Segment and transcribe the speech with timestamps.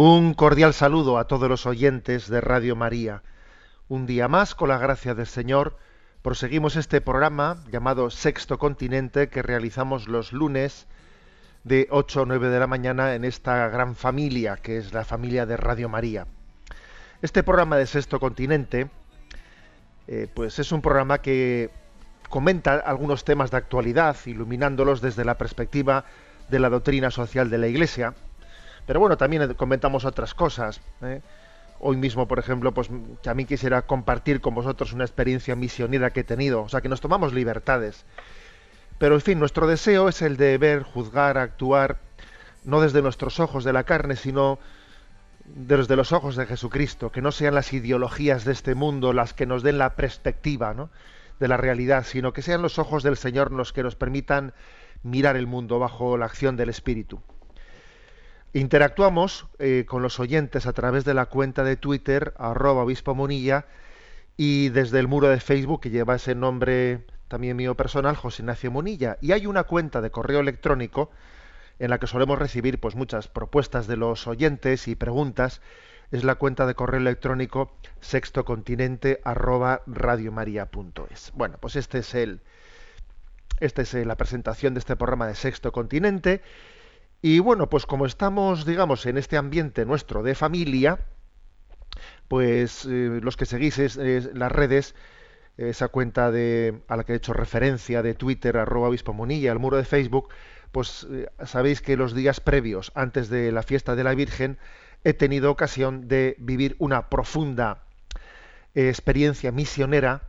[0.00, 3.24] Un cordial saludo a todos los oyentes de Radio María.
[3.88, 5.76] Un día más, con la gracia del Señor,
[6.22, 10.86] proseguimos este programa llamado Sexto Continente que realizamos los lunes
[11.64, 15.46] de 8 a 9 de la mañana en esta gran familia que es la familia
[15.46, 16.28] de Radio María.
[17.20, 18.88] Este programa de Sexto Continente,
[20.06, 21.70] eh, pues es un programa que
[22.28, 26.04] comenta algunos temas de actualidad, iluminándolos desde la perspectiva
[26.50, 28.14] de la doctrina social de la Iglesia.
[28.88, 30.80] Pero bueno, también comentamos otras cosas.
[31.02, 31.20] ¿eh?
[31.78, 36.24] Hoy mismo, por ejemplo, pues mí quisiera compartir con vosotros una experiencia misionera que he
[36.24, 36.62] tenido.
[36.62, 38.06] O sea, que nos tomamos libertades.
[38.96, 41.98] Pero, en fin, nuestro deseo es el de ver, juzgar, actuar,
[42.64, 44.58] no desde nuestros ojos de la carne, sino
[45.44, 49.44] desde los ojos de Jesucristo, que no sean las ideologías de este mundo las que
[49.44, 50.88] nos den la perspectiva ¿no?
[51.38, 54.54] de la realidad, sino que sean los ojos del Señor los que nos permitan
[55.02, 57.22] mirar el mundo bajo la acción del Espíritu.
[58.58, 63.66] Interactuamos eh, con los oyentes a través de la cuenta de Twitter, arroba obispo Munilla,
[64.36, 68.72] y desde el muro de Facebook, que lleva ese nombre también mío personal, José Ignacio
[68.72, 69.16] Munilla.
[69.20, 71.12] Y hay una cuenta de correo electrónico
[71.78, 75.60] en la que solemos recibir pues, muchas propuestas de los oyentes y preguntas.
[76.10, 77.70] Es la cuenta de correo electrónico
[78.00, 79.82] sextocontinente arroba.
[81.34, 82.40] Bueno, pues este es el,
[83.60, 86.42] esta es eh, la presentación de este programa de Sexto Continente.
[87.22, 90.98] Y bueno, pues como estamos, digamos, en este ambiente nuestro de familia,
[92.28, 94.94] pues eh, los que seguís es- las redes,
[95.56, 99.58] esa cuenta de, a la que he hecho referencia de Twitter, arroba obispo Monilla, el
[99.58, 100.30] muro de Facebook,
[100.72, 104.58] pues eh, sabéis que los días previos, antes de la fiesta de la Virgen,
[105.04, 107.84] he tenido ocasión de vivir una profunda
[108.74, 110.22] eh, experiencia misionera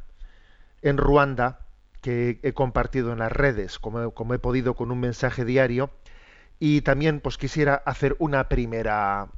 [0.81, 1.61] en Ruanda
[2.01, 5.91] que he compartido en las redes, como he podido con un mensaje diario.
[6.59, 9.29] Y también pues quisiera hacer una primera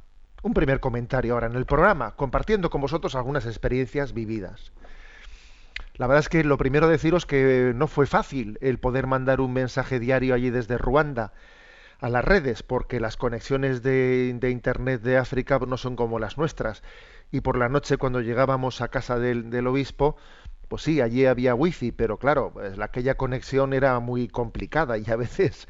[0.42, 4.72] un primer comentario ahora en el programa, compartiendo con vosotros algunas experiencias vividas.
[5.96, 9.52] La verdad es que lo primero deciros que no fue fácil el poder mandar un
[9.52, 11.32] mensaje diario allí desde Ruanda
[12.00, 16.82] a las redes, porque las conexiones de, Internet de África no son como las nuestras.
[17.30, 20.16] Y por la noche cuando llegábamos a casa del, del obispo,
[20.68, 25.08] pues sí, allí había wifi, pero claro, pues, la- aquella conexión era muy complicada y
[25.10, 25.68] a veces,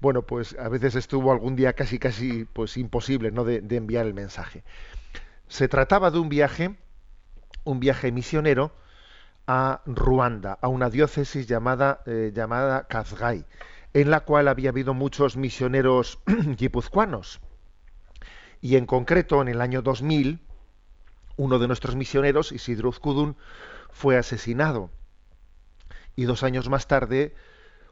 [0.00, 3.44] bueno, pues a veces estuvo algún día casi casi pues imposible, ¿no?
[3.44, 4.64] de, enviar el mensaje.
[5.48, 6.76] Se trataba de un viaje,
[7.64, 8.72] un viaje misionero
[9.46, 13.44] a Ruanda, a una diócesis llamada eh, llamada Kazgai,
[13.92, 16.18] en la cual había habido muchos misioneros
[16.56, 17.40] guipuzcoanos.
[18.60, 20.40] Y en concreto, en el año 2000,
[21.36, 23.36] uno de nuestros misioneros, Isidro Uzkudun,
[23.90, 24.90] fue asesinado.
[26.16, 27.34] Y dos años más tarde,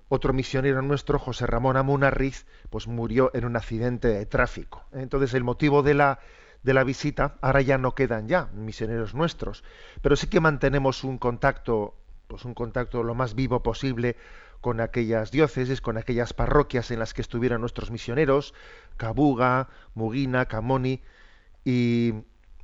[0.09, 4.85] otro misionero nuestro, José Ramón Amunarriz, pues murió en un accidente de tráfico.
[4.93, 6.19] Entonces, el motivo de la,
[6.63, 9.65] de la visita, ahora ya no quedan ya misioneros nuestros,
[10.01, 11.95] pero sí que mantenemos un contacto,
[12.28, 14.16] pues un contacto lo más vivo posible
[14.60, 18.55] con aquellas diócesis, con aquellas parroquias en las que estuvieron nuestros misioneros,
[18.97, 21.03] Kabuga, Mugina, Camoni,
[21.65, 22.15] y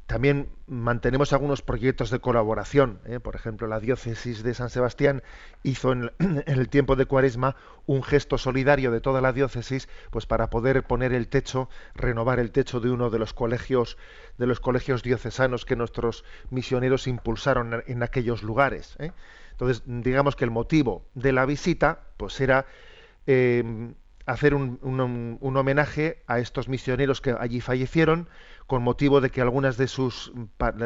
[0.08, 2.99] también mantenemos algunos proyectos de colaboración.
[3.05, 3.20] ¿eh?
[3.20, 5.22] Por ejemplo, la diócesis de San Sebastián
[5.62, 6.10] hizo en
[6.46, 11.12] el, tiempo de Cuaresma un gesto solidario de toda la diócesis, pues para poder poner
[11.12, 13.99] el techo, renovar el techo de uno de los colegios
[14.38, 18.96] de los colegios diocesanos que nuestros misioneros impulsaron en, en aquellos lugares.
[19.00, 19.12] ¿eh?
[19.50, 22.64] Entonces, digamos que el motivo de la visita, pues era
[23.26, 23.93] eh,
[24.28, 28.28] hacer un, un- homenaje a estos misioneros que allí fallecieron
[28.66, 30.32] con motivo de que algunas de sus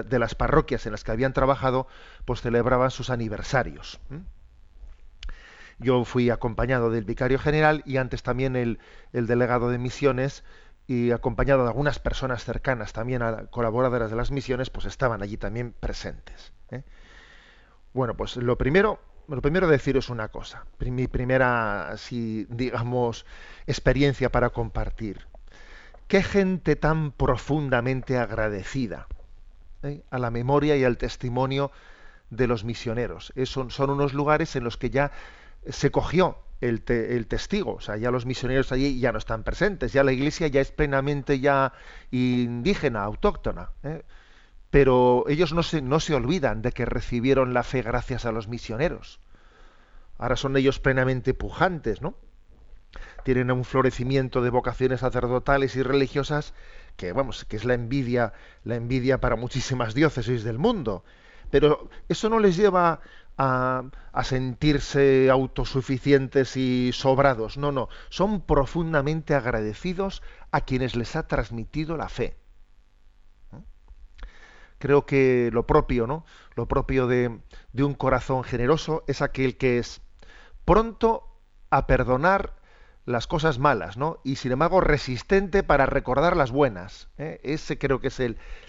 [0.05, 1.87] de las parroquias en las que habían trabajado
[2.25, 4.01] pues celebraban sus aniversarios.
[5.79, 8.79] Yo fui acompañado del vicario general y antes también el,
[9.13, 10.45] el delegado de misiones
[10.87, 15.37] y acompañado de algunas personas cercanas también a colaboradoras de las misiones, pues estaban allí
[15.37, 16.53] también presentes.
[16.71, 16.83] ¿eh?
[17.93, 19.01] Bueno, pues lo primero,
[19.37, 23.25] lo primero deciros una cosa, mi primera, si digamos,
[23.67, 25.27] experiencia para compartir.
[26.09, 29.07] Qué gente tan profundamente agradecida
[29.83, 30.03] ¿eh?
[30.11, 31.71] a la memoria y al testimonio
[32.31, 33.33] de los misioneros.
[33.45, 35.13] son, son unos lugares en los que ya
[35.69, 39.93] se cogió el, el, testigo, o sea, ya los misioneros allí ya no están presentes,
[39.93, 41.73] ya la iglesia ya es plenamente ya
[42.11, 44.03] indígena, autóctona, ¿eh?
[44.73, 49.21] Pero ellos no se, olvidan de que recibieron la fe gracias a los misioneros.
[50.17, 52.15] Ahora son ellos plenamente pujantes, ¿no?
[53.23, 56.55] Tienen un florecimiento de vocaciones sacerdotales y religiosas
[56.97, 58.33] que, vamos, que es la envidia,
[58.65, 61.05] la envidia para muchísimas diócesis del mundo.
[61.51, 63.01] Pero eso no les lleva
[63.37, 63.85] a,
[64.25, 67.59] sentirse autosuficientes y sobrados.
[67.59, 67.91] No, no.
[68.09, 72.39] Son profundamente agradecidos a quienes les ha transmitido la fe.
[74.83, 76.25] Creo que lo propio, ¿no?
[76.57, 77.39] Lo propio de,
[77.73, 80.01] un corazón generoso es aquel que es
[80.65, 81.39] pronto
[81.71, 82.57] a perdonar
[83.05, 84.19] las cosas malas, ¿no?
[84.25, 87.07] Y sin embargo resistente para recordar las buenas.
[87.17, 87.39] ¿eh?
[87.45, 88.21] Ese creo que es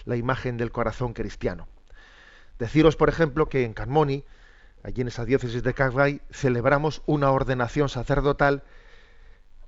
[0.04, 1.66] la imagen del corazón cristiano.
[2.60, 4.24] Deciros, por ejemplo, que en Carmoni,
[4.84, 8.62] allí en esa diócesis de Cagray, celebramos una ordenación sacerdotal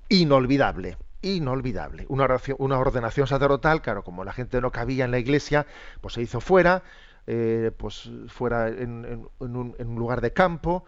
[0.07, 2.05] inolvidable, inolvidable.
[2.09, 5.65] Una, ordenación sacerdotal, claro, como la gente no cabía en la iglesia,
[6.01, 6.83] pues se hizo fuera,
[7.25, 10.85] eh, pues fuera en, un, en, un, lugar de campo,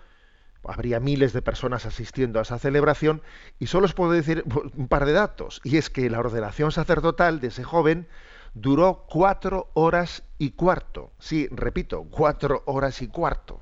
[0.63, 3.21] habría miles de personas asistiendo a esa celebración,
[3.59, 4.43] y solo os puedo decir
[4.75, 8.07] un par de datos, y es que la ordenación sacerdotal de ese joven
[8.53, 11.11] duró cuatro horas y cuarto.
[11.19, 13.61] Sí, repito, cuatro horas y cuarto.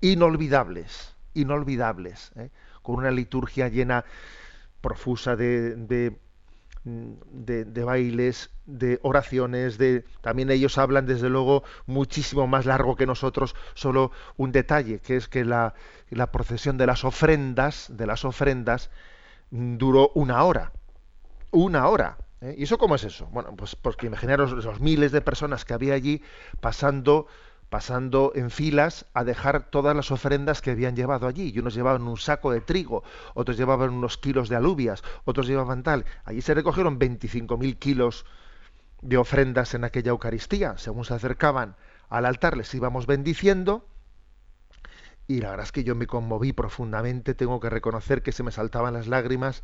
[0.00, 2.50] Inolvidables, inolvidables, ¿eh?
[2.82, 4.04] con una liturgia llena,
[4.80, 6.18] profusa de, de,
[6.84, 13.54] de, bailes, de oraciones, de también ellos hablan desde luego muchísimo más largo que nosotros.
[13.74, 15.74] Solo un detalle, que es que la,
[16.10, 18.90] la procesión de las ofrendas, de las ofrendas,
[19.50, 20.72] duró una hora.
[21.50, 22.18] Una hora.
[22.40, 22.54] ¿Eh?
[22.58, 23.26] ¿Y eso cómo es eso?
[23.26, 26.22] Bueno, pues porque imaginaros los miles de personas que había allí
[26.60, 27.26] pasando,
[27.68, 31.52] pasando en filas a dejar todas las ofrendas que habían llevado allí.
[31.54, 33.02] Y unos llevaban un saco de trigo,
[33.34, 36.04] otros llevaban unos kilos de alubias, otros llevaban tal.
[36.24, 38.24] Allí se recogieron 25.000 kilos
[39.02, 40.78] de ofrendas en aquella Eucaristía.
[40.78, 41.76] Según se acercaban
[42.08, 43.86] al altar les íbamos bendiciendo.
[45.26, 48.50] Y la verdad es que yo me conmoví profundamente, tengo que reconocer que se me
[48.50, 49.62] saltaban las lágrimas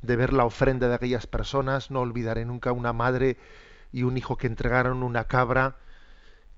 [0.00, 3.36] de ver la ofrenda de aquellas personas, no olvidaré nunca una madre
[3.92, 5.76] y un hijo que entregaron una cabra,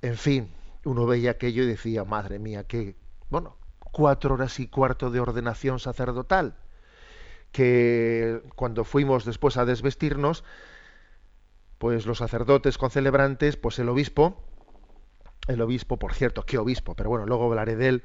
[0.02, 2.96] en fin, uno veía aquello y decía, madre mía, que,
[3.30, 6.56] bueno, cuatro horas y cuarto de ordenación sacerdotal,
[7.52, 10.44] que cuando fuimos después a desvestirnos,
[11.78, 14.42] pues los sacerdotes concelebrantes, pues el obispo,
[15.48, 18.02] el obispo, por cierto, qué obispo, pero bueno, luego hablaré de él,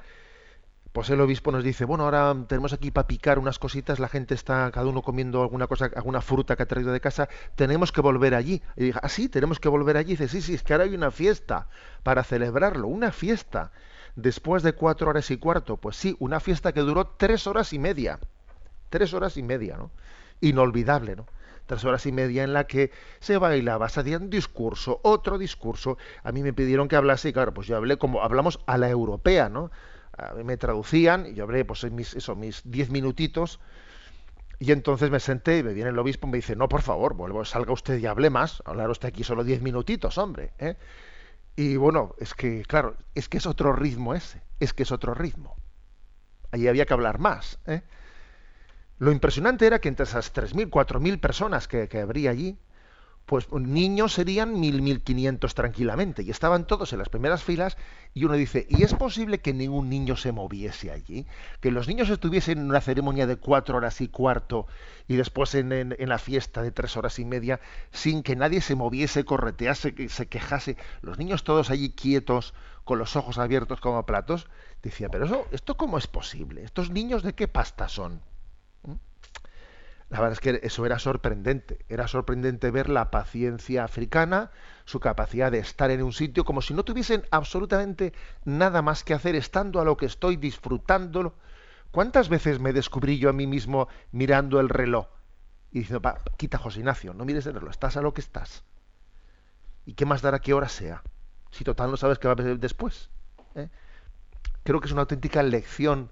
[0.99, 4.33] pues el obispo nos dice, bueno, ahora tenemos aquí para picar unas cositas, la gente
[4.33, 8.01] está cada uno comiendo alguna cosa, alguna fruta que ha traído de casa, tenemos que
[8.01, 8.61] volver allí.
[8.75, 10.17] Y dije, ah, sí, tenemos que volver allí.
[10.17, 11.69] Dice, sí, sí, es que ahora hay una fiesta
[12.03, 13.71] para celebrarlo, una fiesta.
[14.17, 17.79] Después de cuatro horas y cuarto, pues sí, una fiesta que duró tres horas y
[17.79, 18.19] media.
[18.89, 19.91] Tres horas y media, ¿no?
[20.41, 21.27] Inolvidable, ¿no?
[21.65, 22.91] Tres horas y media en la que
[23.21, 25.97] se bailaba, se hacía un discurso, otro discurso.
[26.25, 28.89] A mí me pidieron que hablase y claro, pues yo hablé como hablamos a la
[28.89, 29.71] europea, ¿no?
[30.43, 33.59] Me traducían y yo hablé pues mis, eso, mis diez minutitos
[34.59, 37.13] y entonces me senté y me viene el obispo y me dice, no, por favor,
[37.13, 40.51] vuelvo, salga usted y hable más, hablar usted aquí solo diez minutitos, hombre.
[40.59, 40.75] ¿eh?
[41.55, 45.13] Y bueno, es que, claro, es que es otro ritmo ese, es que es otro
[45.13, 45.55] ritmo.
[46.51, 47.59] Allí había que hablar más.
[47.67, 47.83] ¿eh?
[48.97, 52.59] Lo impresionante era que entre esas 3.000, 4.000 personas que, que habría allí,
[53.29, 56.23] pues niños serían mil, mil quinientos tranquilamente.
[56.23, 57.77] Y estaban todos en las primeras filas
[58.15, 61.27] y uno dice, ¿y es posible que ningún niño se moviese allí?
[61.61, 64.65] Que los niños estuviesen en una ceremonia de cuatro horas y cuarto
[65.07, 67.59] y después en, en, la fiesta de tres horas y media
[67.91, 70.75] sin que nadie se moviese, corretease, se quejase.
[71.03, 74.47] Los niños todos allí quietos, con los ojos abiertos como platos.
[74.81, 76.63] Decía, pero eso, ¿esto cómo es posible?
[76.63, 78.21] ¿Estos niños de qué pasta son?
[80.09, 81.85] La verdad es que eso era sorprendente.
[81.87, 84.51] Era sorprendente ver la paciencia africana,
[84.85, 88.13] su capacidad de estar en un sitio como si no tuviesen absolutamente
[88.43, 91.35] nada más que hacer, estando a lo que estoy, disfrutándolo.
[91.91, 95.07] ¿Cuántas veces me descubrí yo a mí mismo mirando el reloj
[95.71, 98.63] y diciendo, pa, quita José Ignacio, no mires el reloj, estás a lo que estás?
[99.85, 101.03] ¿Y qué más dará qué hora sea?
[101.51, 103.09] Si total no sabes qué va a pasar después.
[103.55, 103.69] ¿eh?
[104.63, 106.11] Creo que es una auténtica lección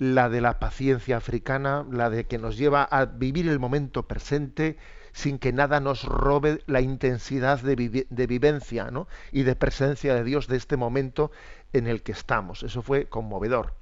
[0.00, 4.78] la de la paciencia africana, la de que nos lleva a vivir el momento presente
[5.12, 9.08] sin que nada nos robe la intensidad de, de vivencia ¿no?
[9.30, 11.30] y de presencia de Dios de este momento
[11.74, 12.62] en el que estamos.
[12.62, 13.74] Eso fue conmovedor.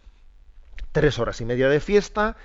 [0.90, 2.37] Tres horas y media de fiesta,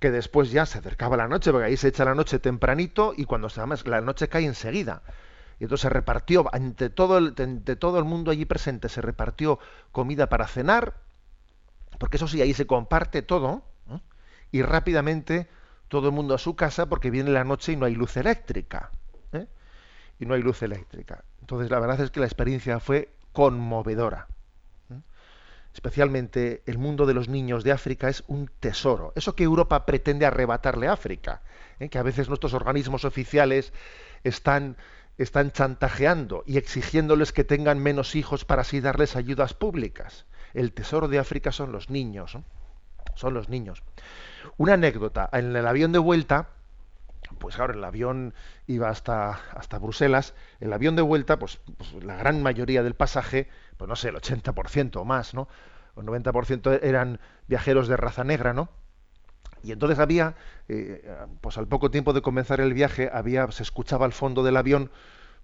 [0.00, 3.24] que después ya se acercaba la noche, porque ahí se echa la noche tempranito y
[3.24, 5.02] cuando se además la noche cae enseguida.
[5.60, 9.60] Y entonces se repartió, ante todo el, ante todo el mundo allí presente, se repartió
[9.92, 10.94] comida para cenar,
[11.98, 13.98] porque eso sí, ahí se comparte todo, ¿eh?
[14.50, 15.48] y rápidamente
[15.92, 18.90] todo el mundo a su casa porque viene la noche y no hay luz eléctrica.
[19.32, 19.46] ¿eh?
[20.18, 21.22] Y no hay luz eléctrica.
[21.42, 24.26] Entonces la verdad es que la experiencia fue conmovedora.
[24.90, 25.00] ¿eh?
[25.74, 29.12] Especialmente el mundo de los niños de África es un tesoro.
[29.16, 31.42] Eso que Europa pretende arrebatarle a África,
[31.78, 31.90] ¿eh?
[31.90, 33.74] que a veces nuestros organismos oficiales
[34.24, 34.78] están,
[35.18, 40.24] están chantajeando y exigiéndoles que tengan menos hijos para así darles ayudas públicas.
[40.54, 42.36] El tesoro de África son los niños.
[43.14, 43.82] Son los niños.
[44.56, 46.48] Una anécdota, en el avión de vuelta,
[47.38, 48.34] pues claro, el avión
[48.66, 53.48] iba hasta, hasta Bruselas, el avión de vuelta, pues, pues la gran mayoría del pasaje,
[53.76, 55.48] pues no sé, el 80% o más, ¿no?
[55.96, 58.70] El 90% eran viajeros de raza negra, ¿no?
[59.62, 60.34] Y entonces había,
[60.68, 61.04] eh,
[61.40, 64.90] pues al poco tiempo de comenzar el viaje, había, se escuchaba al fondo del avión,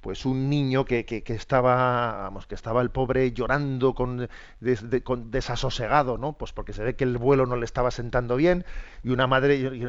[0.00, 4.28] pues un niño que, que, que estaba, vamos, que estaba el pobre llorando con,
[4.60, 6.34] des- de- con desasosegado, ¿no?
[6.34, 8.64] Pues porque se ve que el vuelo no le estaba sentando bien
[9.02, 9.82] y una madre, y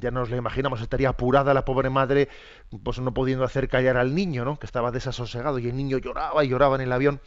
[0.00, 2.28] ya nos lo imaginamos, estaría apurada la pobre madre,
[2.82, 4.58] pues no pudiendo hacer callar al niño, ¿no?
[4.58, 7.20] Que estaba desasosegado y el niño lloraba y lloraba en el avión.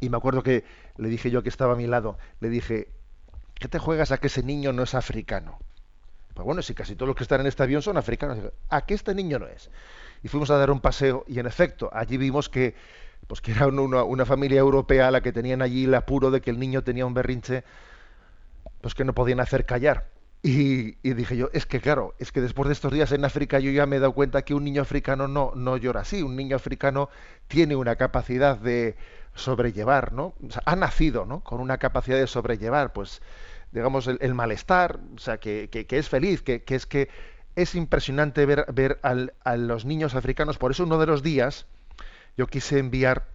[0.00, 0.64] Y me acuerdo que
[0.96, 2.88] le dije yo que estaba a mi lado, le dije,
[3.54, 5.58] ¿qué te juegas a que ese niño no es africano?
[6.34, 8.38] Pues bueno, si casi todos los que están en este avión son africanos,
[8.70, 9.70] ¿a que este niño no es?
[10.22, 12.74] Y fuimos a dar un paseo y en efecto, allí vimos que
[13.26, 16.40] pues que era un- una, una familia europea la que tenían allí el apuro de
[16.40, 17.64] que el niño tenía un berrinche
[18.80, 20.10] pues que no podían hacer callar.
[20.40, 23.72] Y, dije yo, es que claro, es que después de estos días en África yo
[23.72, 26.54] ya me he dado cuenta que un niño africano no, no llora así, un niño
[26.54, 27.08] africano
[27.48, 28.96] tiene una capacidad de
[29.34, 30.34] sobrellevar, ¿no?
[30.46, 31.40] O sea, ha nacido, ¿no?
[31.42, 33.20] Con una capacidad de sobrellevar, pues,
[33.72, 37.08] digamos, el, malestar, o sea, que, que- que es feliz, que, que es que
[37.58, 40.58] es impresionante ver, a los niños africanos.
[40.58, 41.66] Por eso uno de los días
[42.36, 43.26] yo quise enviar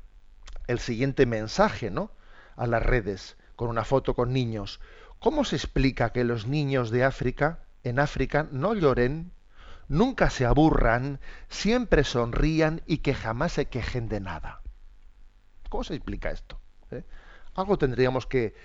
[0.67, 2.09] el siguiente mensaje, ¿no?
[2.55, 4.79] A las redes, con una foto con niños.
[5.19, 9.33] ¿Cómo se explica que los niños de África, en África, no lloren,
[9.89, 14.61] nunca se aburran, siempre sonrían y que jamás se quejen de nada?
[15.67, 16.61] ¿Cómo se explica esto?
[16.91, 17.03] ¿Eh?
[17.55, 18.55] Algo tendríamos que,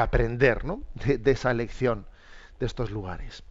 [0.00, 0.84] aprender, ¿no?
[0.94, 2.06] De esa lección
[2.60, 3.42] de estos lugares.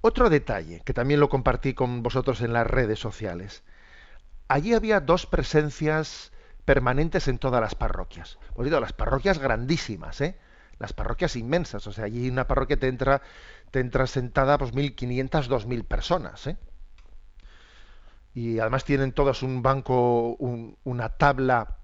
[0.00, 3.62] Otro detalle, que también lo compartí con vosotros en las redes sociales.
[4.48, 6.32] Allí había dos presencias
[6.64, 8.38] permanentes en todas las parroquias.
[8.54, 10.38] Os digo, las parroquias grandísimas, ¿eh?
[10.78, 11.86] Las parroquias inmensas.
[11.88, 13.22] O sea, allí una parroquia te entra,
[13.72, 16.58] te entra sentada pues 1.500, 2.000 personas, ¿eh?
[18.34, 21.78] Y además tienen todas un banco, un- una tabla,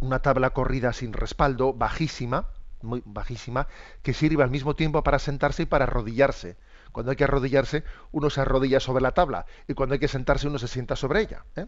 [0.00, 2.48] una tabla corrida sin respaldo, bajísima,
[2.82, 3.68] muy bajísima,
[4.02, 6.56] que sirve al mismo tiempo para sentarse y para arrodillarse.
[6.94, 7.82] Cuando hay que arrodillarse,
[8.12, 11.22] uno se arrodilla sobre la tabla y cuando hay que sentarse, uno se sienta sobre
[11.22, 11.44] ella.
[11.56, 11.66] ¿eh?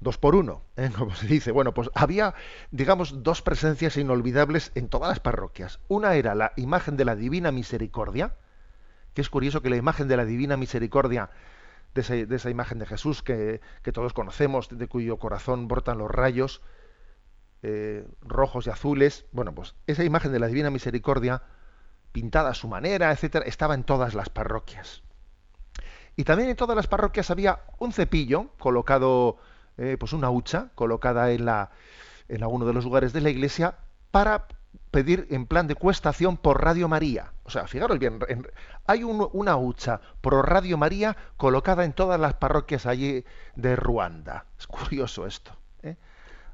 [0.00, 0.90] Dos por uno, ¿eh?
[0.98, 1.52] como se dice.
[1.52, 2.34] Bueno, pues había,
[2.70, 5.78] digamos, dos presencias inolvidables en todas las parroquias.
[5.88, 8.34] Una era la imagen de la Divina Misericordia,
[9.12, 11.28] que es curioso que la imagen de la Divina Misericordia,
[11.94, 13.60] de esa, de esa imagen de Jesús que,
[13.92, 16.62] todos conocemos, de cuyo corazón brotan los rayos
[17.62, 21.42] eh, rojos y azules, bueno, pues esa imagen de la Divina Misericordia,
[22.14, 25.02] pintada a su manera, etcétera, estaba en todas las parroquias.
[26.14, 29.36] Y también en todas las parroquias había un cepillo colocado,
[29.78, 31.70] eh, pues una hucha colocada en, la,
[32.28, 33.74] en alguno de los lugares de la iglesia
[34.12, 34.46] para
[34.92, 37.32] pedir en plan de cuestación por Radio María.
[37.42, 38.46] O sea, fijaros bien, en-
[38.86, 43.24] hay un- una hucha por Radio María colocada en todas las parroquias allí
[43.56, 44.46] de Ruanda.
[44.56, 45.50] Es curioso esto.
[45.82, 45.96] ¿eh?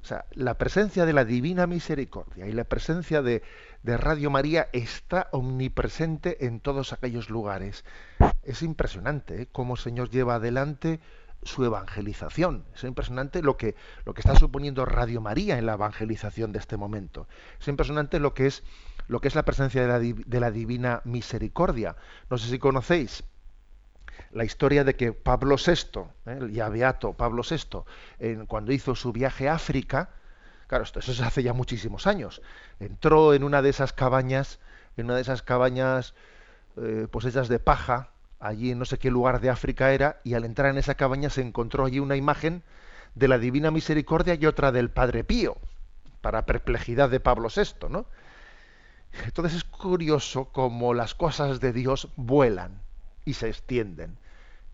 [0.03, 3.43] O sea, la presencia de la Divina Misericordia y la presencia de,
[3.83, 7.85] de Radio María está omnipresente en todos aquellos lugares.
[8.43, 9.49] Es impresionante ¿eh?
[9.51, 11.01] cómo el Señor lleva adelante
[11.43, 12.65] su evangelización.
[12.75, 16.77] Es impresionante lo que, lo que está suponiendo Radio María en la evangelización de este
[16.77, 17.27] momento.
[17.59, 18.63] Es impresionante lo que es,
[19.09, 21.97] lo que es la presencia de la, de la Divina Misericordia.
[22.29, 23.25] No sé si conocéis
[24.33, 26.39] la historia de que Pablo VI, ¿eh?
[26.41, 27.85] el ya beato Pablo VI,
[28.19, 30.11] en- cuando hizo su viaje a África,
[30.71, 32.43] claro, esto eso se hace ya muchísimos años,
[32.79, 34.61] entró en una de esas cabañas,
[34.97, 36.15] en una de esas cabañas
[36.77, 40.35] eh, pues hechas de paja, allí en no sé qué lugar de África era, y
[40.35, 42.63] al entrar en esa cabaña se encontró allí una imagen
[43.17, 45.57] de la Divina Misericordia y otra del Padre Pío,
[46.21, 48.07] para perplejidad de Pablo VI, ¿no?
[49.25, 52.81] Entonces es curioso cómo las cosas de Dios vuelan
[53.25, 54.19] y se extienden.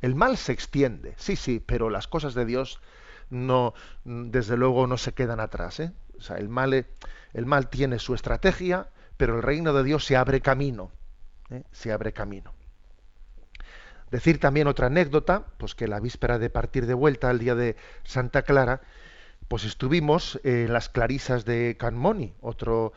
[0.03, 2.81] El mal se extiende, sí, sí, pero las cosas de Dios
[3.31, 5.81] no, desde luego, no se quedan atrás.
[5.81, 5.93] ¿eh?
[6.37, 6.87] El mal, eh,
[7.33, 10.91] el mal tiene su estrategia, pero el reino de Dios se abre camino.
[11.51, 11.63] ¿eh?
[11.73, 12.53] Se abre camino.
[14.11, 17.77] Decir también otra anécdota, pues que la víspera de partir de vuelta, el día de
[18.05, 18.81] Santa Clara,
[19.49, 22.93] pues estuvimos en las Clarisas de Canmoni, otro,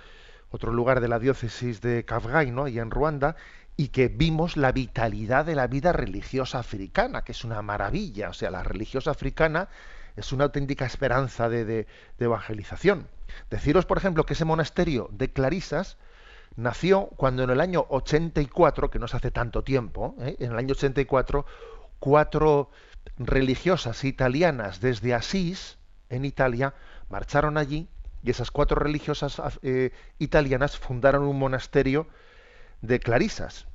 [0.52, 2.68] otro lugar de la diócesis de Kafgai, ¿no?
[2.68, 3.36] y en Ruanda,
[3.76, 8.30] y que vimos la vitalidad de la vida religiosa africana, que es una maravilla.
[8.30, 9.70] O sea, la religiosa africana
[10.20, 11.88] es una auténtica esperanza de,
[12.20, 13.08] evangelización.
[13.50, 15.98] Deciros, por ejemplo, que ese monasterio de Clarisas,
[16.56, 20.36] nació cuando en el año 84, que no se hace tanto tiempo, ¿eh?
[20.40, 21.46] en el año 84,
[22.00, 22.70] cuatro
[23.18, 25.78] religiosas italianas desde Asís,
[26.10, 26.74] en Italia,
[27.10, 27.88] marcharon allí
[28.24, 32.08] y esas cuatro religiosas eh, italianas fundaron un monasterio
[32.82, 33.68] de clarisas.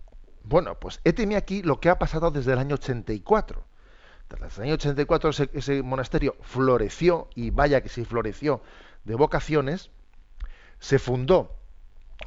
[0.43, 3.65] Bueno, pues héteme aquí lo que ha pasado desde el año 84.
[4.41, 8.63] Desde el año 84 ese, ese monasterio floreció, y vaya que sí floreció,
[9.05, 9.91] de vocaciones,
[10.79, 11.57] se fundó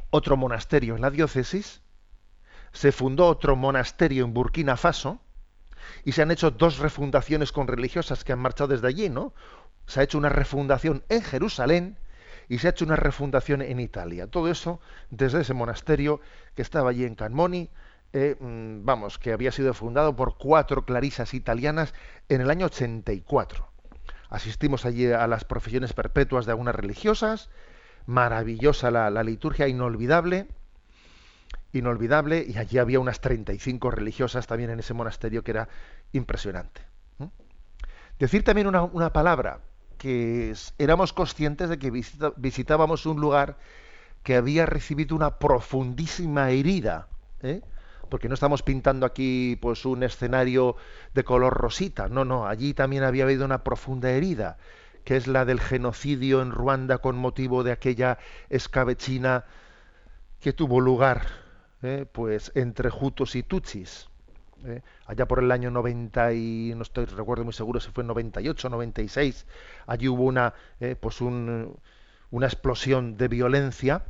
[0.10, 1.82] otro monasterio en la diócesis,
[2.72, 5.20] se fundó otro monasterio en Burkina Faso
[6.04, 9.34] y se han hecho dos refundaciones con religiosas que han marchado desde allí, ¿no?
[9.88, 11.98] Se ha hecho una refundación en Jerusalén
[12.50, 14.28] y se ha hecho una refundación en Italia.
[14.28, 16.20] Todo eso desde ese monasterio
[16.56, 17.70] que estaba allí en Canmoni,
[18.14, 21.94] eh, mm, vamos, que había sido fundado por cuatro clarisas italianas
[22.30, 23.68] en el año 84.
[24.30, 27.50] Asistimos allí a las profesiones perpetuas de algunas religiosas,
[28.06, 30.48] maravillosa la, liturgia, inolvidable,
[31.74, 35.70] inolvidable, y allí había unas 35 religiosas también en ese monasterio que era
[36.12, 36.82] impresionante.
[38.20, 39.60] Decir también una, palabra,
[39.98, 41.92] que éramos conscientes de que
[42.38, 43.58] visitábamos un lugar
[44.24, 47.08] que había recibido una profundísima herida,
[47.42, 47.62] ¿eh?
[48.10, 50.76] Porque no estamos pintando aquí pues un escenario
[51.14, 54.58] de color rosita, no, no, allí también había habido una profunda herida
[55.08, 58.18] que es la del genocidio en Ruanda con motivo de aquella
[58.50, 59.46] escabechina
[60.42, 61.28] que tuvo lugar
[61.82, 64.10] eh, pues entre Hutus y Tutsis.
[64.66, 68.70] Eh, allá por el año 90 y no estoy recuerdo muy seguro si fue 98
[68.70, 69.46] 96
[69.86, 71.68] allí hubo una eh, pues una
[72.46, 74.04] explosión de violencia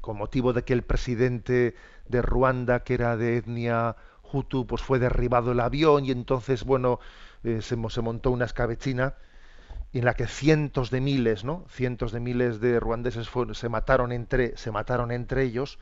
[0.00, 1.76] con motivo de que el presidente
[2.12, 7.00] de Ruanda que era de etnia Hutu pues fue derribado el avión y entonces bueno
[7.42, 9.14] se, se montó una escabechina
[9.92, 11.66] en la que cientos de miles, ¿no?
[11.68, 15.78] Cientos de miles de ruandeses se mataron entre se mataron entre ellos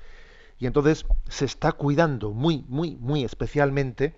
[0.58, 4.14] y entonces se está cuidando muy muy muy especialmente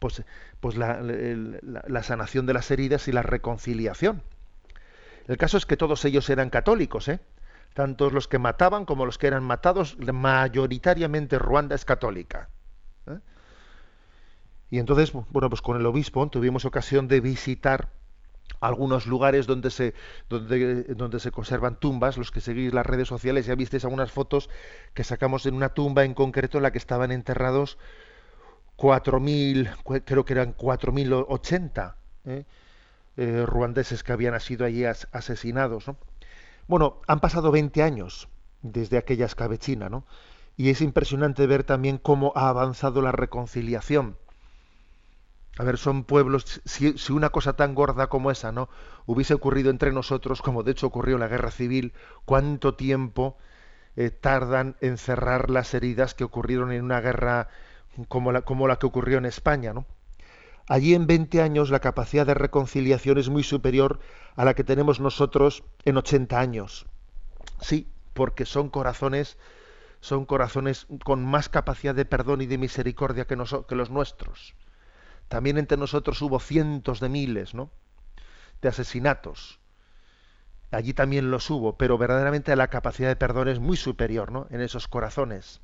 [0.00, 0.24] pues,
[0.60, 4.22] pues la, la, sanación de las heridas y la reconciliación.
[5.28, 7.20] El caso es que todos ellos eran católicos, ¿eh?
[7.74, 12.50] Tanto los que mataban como los que eran matados, mayoritariamente Ruanda es católica.
[13.06, 13.18] ¿eh?
[14.70, 17.90] Y entonces, bueno, pues con el obispo tuvimos ocasión de visitar
[18.60, 19.94] algunos lugares donde se,
[20.28, 24.50] donde, donde se conservan tumbas, los que seguís las redes sociales ya visteis algunas fotos
[24.94, 27.78] que sacamos en una tumba en concreto en la que estaban enterrados
[28.76, 32.44] 4.000, creo que eran 4.080 ¿eh?
[33.16, 35.84] eh, ruandeses que habían sido allí asesinados.
[36.70, 38.28] Bueno, han pasado 20 años
[38.62, 40.06] desde aquella escabechina, ¿no?
[40.56, 44.16] Y es impresionante ver también cómo ha avanzado la reconciliación
[45.58, 48.68] a ver, son pueblos, si, una cosa tan gorda como esa no
[49.04, 51.92] hubiese ocurrido entre nosotros, como de hecho ocurrió en la guerra civil,
[52.24, 53.36] ¿cuánto tiempo
[53.96, 57.48] eh, tardan en cerrar las heridas que ocurrieron en una guerra
[58.08, 59.74] como la, como la que ocurrió en España?
[59.74, 59.86] ¿no?
[60.70, 63.98] Allí en 20 años la capacidad de reconciliación es muy superior
[64.36, 66.86] a la que tenemos nosotros en 80 años.
[67.60, 69.36] Sí, porque son corazones,
[69.98, 74.54] son corazones con más capacidad de perdón y de misericordia que, que los nuestros.
[75.26, 77.72] También entre nosotros hubo cientos de miles, ¿no?
[78.62, 79.58] De asesinatos.
[80.70, 84.46] Allí también los hubo, pero verdaderamente la capacidad de perdón es muy superior, ¿no?
[84.50, 85.60] En esos corazones.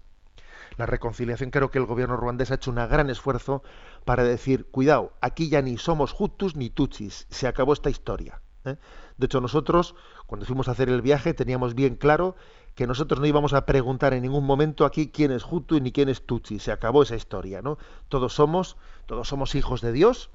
[0.76, 3.62] La reconciliación, creo que el gobierno ruandés ha hecho un gran esfuerzo
[4.04, 8.40] para decir, cuidado, aquí ya ni somos Hutus ni Tutsis, se acabó esta historia.
[8.64, 8.76] ¿eh?
[9.16, 9.94] De hecho, nosotros,
[10.26, 12.36] cuando fuimos a hacer el viaje, teníamos bien claro
[12.74, 16.10] que nosotros no íbamos a preguntar en ningún momento aquí quién es Hutu ni quién
[16.10, 16.58] es Tutsi.
[16.58, 17.78] Se acabó esa historia, ¿no?
[18.08, 18.76] Todos somos,
[19.06, 20.30] todos somos hijos de Dios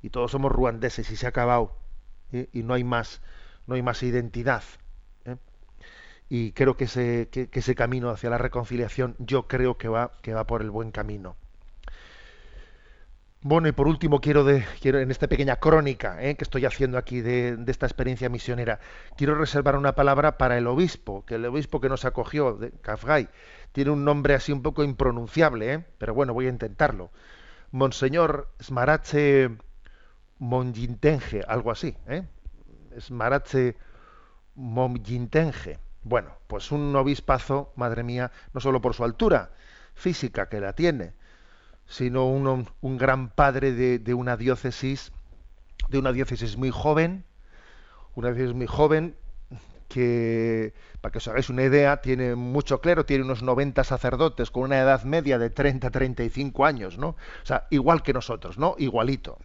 [0.00, 1.74] y todos somos ruandeses y se ha acabado.
[2.32, 2.48] ¿eh?
[2.52, 3.22] Y no hay más,
[3.66, 4.62] no hay más identidad.
[6.28, 10.34] Y creo que ese, que, ese camino hacia la reconciliación, yo creo que va, que
[10.34, 11.36] va por el buen camino.
[13.40, 16.36] Bueno, y por último quiero, de, quiero en esta pequeña crónica ¿eh?
[16.36, 18.80] que estoy haciendo aquí de, esta experiencia misionera,
[19.16, 23.28] quiero reservar una palabra para el obispo, que el obispo que nos acogió, de Kafgai,
[23.70, 25.84] tiene un nombre así un poco impronunciable, ¿eh?
[25.98, 27.10] pero bueno, voy a intentarlo.
[27.70, 29.50] Monseñor Smarache
[30.38, 32.24] Monjintenge, algo así, ¿eh?
[32.98, 33.76] Smarache
[34.56, 35.78] Monjintenge.
[36.08, 39.50] Bueno, pues un obispazo, madre mía, no solo por su altura
[39.94, 41.12] física que la tiene,
[41.86, 45.12] sino un, un gran padre de, de, una diócesis,
[45.90, 47.24] de una diócesis muy joven,
[48.14, 49.16] una diócesis muy joven
[49.88, 54.62] que, para que os hagáis una idea, tiene mucho clero, tiene unos 90 sacerdotes con
[54.62, 57.08] una edad media de 30 35 años, ¿no?
[57.08, 58.76] O sea, igual que nosotros, ¿no?
[58.78, 59.38] Igualito.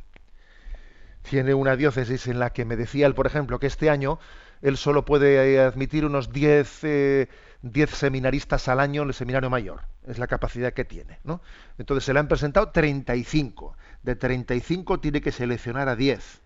[1.24, 4.20] Tiene una diócesis en la que me decía él, por ejemplo, que este año
[4.64, 7.30] él solo puede admitir unos 10 eh,
[7.64, 9.82] 10 seminaristas al año en el seminario mayor.
[10.06, 11.20] Es la capacidad que tiene.
[11.24, 11.42] ¿no?
[11.78, 13.76] Entonces se le han presentado 35.
[14.04, 16.42] De 35 tiene que seleccionar a 10.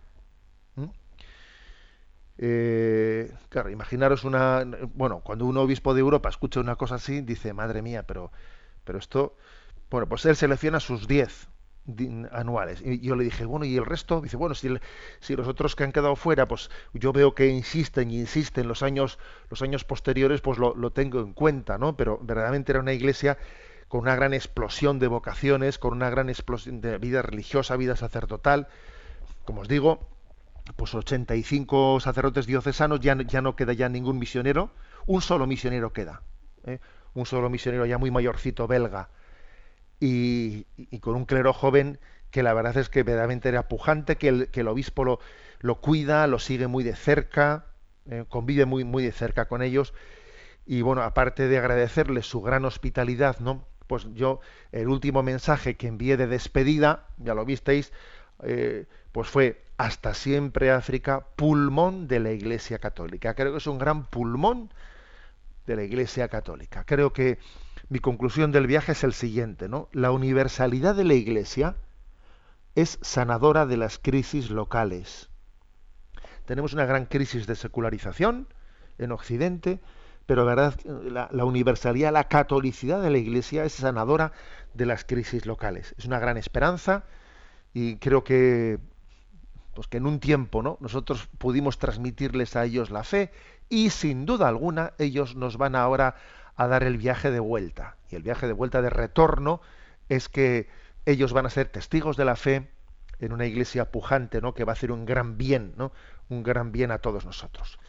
[0.75, 0.85] ¿Mm?
[2.39, 4.63] Eh, claro, imaginaros una.
[4.93, 8.31] Bueno, cuando un obispo de Europa escucha una cosa así, dice, madre mía, pero,
[8.83, 9.35] pero esto.
[9.89, 11.49] Bueno, pues él selecciona sus 10
[12.31, 12.81] anuales.
[12.83, 14.21] Y yo le dije, bueno, ¿y el resto?
[14.21, 14.69] Dice, bueno, si,
[15.19, 18.83] si los otros que han quedado fuera, pues yo veo que insisten y insisten los
[18.83, 19.19] años,
[19.49, 21.95] los años posteriores, pues lo, lo, tengo en cuenta, ¿no?
[21.95, 23.37] Pero verdaderamente era una iglesia
[23.87, 28.67] con una gran explosión de vocaciones, con una gran explosión de vida religiosa, vida sacerdotal.
[29.45, 30.09] Como os digo,
[30.75, 34.71] pues 85 sacerdotes diocesanos, ya, ya no queda ya ningún misionero,
[35.05, 36.21] un solo misionero queda,
[36.65, 36.79] ¿eh?
[37.13, 39.09] un solo misionero ya muy mayorcito belga
[39.99, 41.99] y, y, con un clero joven
[42.31, 45.19] que la verdad es que verdaderamente era pujante, que el, obispo lo,
[45.59, 47.65] lo, cuida, lo sigue muy de cerca,
[48.09, 49.93] eh, convive muy, muy de cerca con ellos.
[50.65, 53.65] Y bueno, aparte de agradecerles su gran hospitalidad, ¿no?
[53.87, 57.93] Pues yo, el último mensaje que envié de despedida, ya lo visteis,
[58.43, 63.33] eh, pues fue hasta siempre África, pulmón de la Iglesia Católica.
[63.33, 64.71] Creo que es un gran pulmón
[65.65, 66.83] de la Iglesia Católica.
[66.83, 67.39] Creo que
[67.89, 69.89] mi conclusión del viaje es el siguiente, ¿no?
[69.91, 71.75] La universalidad de la Iglesia
[72.75, 75.29] es sanadora de las crisis locales.
[76.45, 78.47] Tenemos una gran crisis de secularización
[78.97, 79.79] en Occidente,
[80.25, 84.33] pero verdad la, la, universalidad, la catolicidad de la Iglesia es sanadora
[84.73, 85.95] de las crisis locales.
[85.97, 87.03] Es una gran esperanza
[87.73, 88.79] y creo que
[89.77, 90.79] pues que en un tiempo, ¿no?
[90.81, 93.31] Nosotros pudimos transmitirles a ellos la fe
[93.69, 96.15] y sin duda alguna ellos nos van ahora
[96.57, 97.95] a dar el viaje de vuelta.
[98.09, 99.61] Y el viaje de vuelta de retorno
[100.09, 100.67] es que
[101.05, 102.69] ellos van a ser testigos de la fe
[103.19, 104.53] en una iglesia pujante, ¿no?
[104.53, 105.91] que va a hacer un gran bien, ¿no?
[106.29, 107.79] un gran bien a todos nosotros.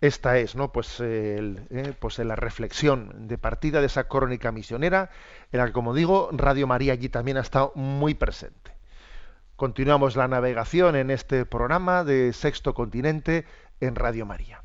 [0.00, 0.72] Esta es, ¿no?
[0.72, 5.10] Pues, el, eh, pues la reflexión de partida de esa crónica misionera,
[5.52, 8.72] en la que, como digo, Radio María allí también ha estado muy presente.
[9.54, 13.44] Continuamos la navegación en este programa de Sexto Continente
[13.78, 14.64] en Radio María.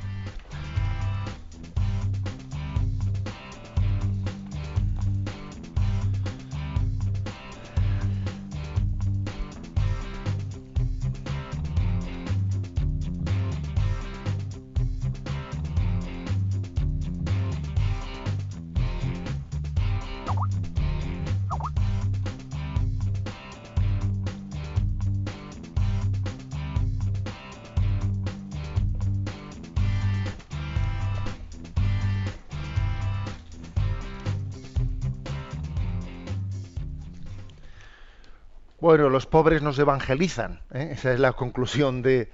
[38.81, 40.59] Bueno, los pobres nos evangelizan.
[40.73, 40.89] ¿eh?
[40.93, 42.31] Esa es la conclusión de,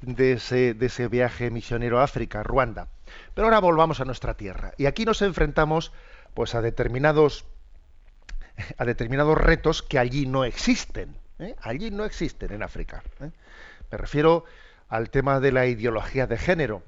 [0.00, 2.88] de, ese, de, ese, viaje misionero a África, Ruanda.
[3.34, 4.72] Pero ahora volvamos a nuestra tierra.
[4.78, 5.92] Y aquí nos enfrentamos
[6.32, 7.44] pues, a, determinados,
[8.78, 11.18] a determinados retos que allí no existen.
[11.38, 11.54] ¿eh?
[11.60, 13.02] Allí no existen en África.
[13.20, 13.30] ¿eh?
[13.92, 14.46] Me refiero
[14.88, 16.82] al tema de la ideología de género.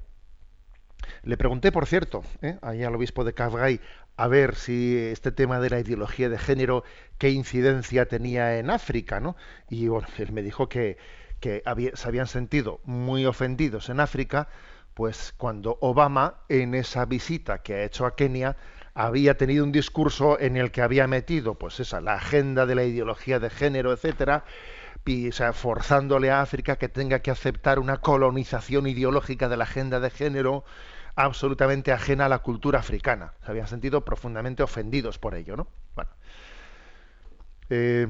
[1.23, 2.57] Le pregunté, por cierto, ¿eh?
[2.61, 3.79] ahí al obispo de Kafgai,
[4.17, 6.83] a ver si este tema de la ideología de género,
[7.17, 9.35] qué incidencia tenía en África, ¿no?
[9.69, 10.97] Y bueno, él me dijo que,
[11.39, 14.47] que había, se habían sentido muy ofendidos en África,
[14.93, 18.57] pues cuando Obama, en esa visita que ha hecho a Kenia,
[18.93, 22.83] había tenido un discurso en el que había metido, pues esa, la agenda de la
[22.83, 24.45] ideología de género, etcétera,
[25.05, 30.09] y, forzándole a África que tenga que aceptar una colonización ideológica de la agenda de
[30.09, 30.63] género,
[31.15, 33.33] absolutamente ajena a la cultura africana.
[33.45, 35.67] Se habían sentido profundamente ofendidos por ello, ¿no?
[35.95, 36.09] Bueno.
[37.69, 38.07] Eh,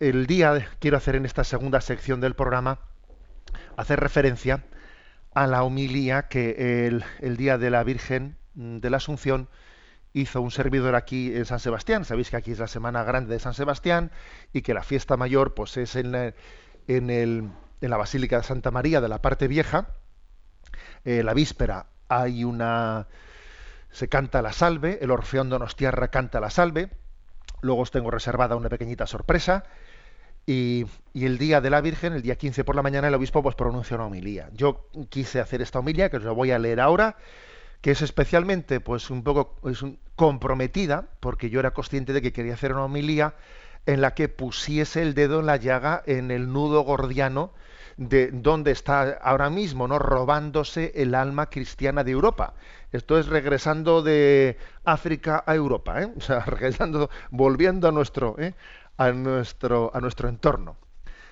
[0.00, 2.78] el día, quiero hacer en esta segunda sección del programa,
[3.76, 4.64] hacer referencia
[5.34, 6.86] a la homilía que
[7.20, 9.48] el, día de la Virgen mm, de la Asunción
[10.12, 12.04] hizo un servidor aquí en San Sebastián.
[12.04, 14.10] Sabéis que aquí es la semana grande de San Sebastián
[14.52, 16.34] y que la fiesta mayor pues es en, la-
[16.88, 17.50] en, el-
[17.80, 19.88] en la Basílica de Santa María de la parte vieja.
[21.04, 21.86] Eh, la víspera
[22.20, 23.06] hay una
[23.90, 26.90] se canta la salve, el Orfeón Donostiarra canta la salve.
[27.60, 29.64] Luego os tengo reservada una pequeñita sorpresa.
[30.46, 33.42] Y, y el día de la Virgen, el día 15 por la mañana, el obispo
[33.42, 34.48] pues pronuncia una homilía.
[34.54, 37.16] Yo quise hacer esta homilía, que os la voy a leer ahora,
[37.80, 39.60] que es especialmente pues un poco
[40.16, 43.34] comprometida, porque yo era consciente de que quería hacer una homilía
[43.86, 47.52] en la que pusiese el dedo en la llaga en el nudo gordiano
[47.96, 49.98] de donde está ahora mismo, ¿no?
[49.98, 52.54] robándose el alma cristiana de Europa.
[52.92, 56.12] Esto es regresando de África a Europa, ¿eh?
[56.16, 58.54] o sea, regresando, volviendo a nuestro, ¿eh?
[58.96, 60.76] a nuestro, a nuestro entorno.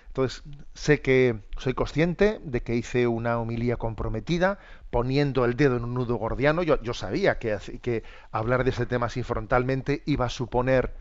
[0.09, 0.42] Entonces,
[0.75, 4.59] sé que soy consciente de que hice una homilía comprometida,
[4.90, 6.64] poniendo el dedo en un nudo gordiano.
[6.64, 10.94] Yo, yo sabía que, que hablar de ese tema así frontalmente iba a suponer,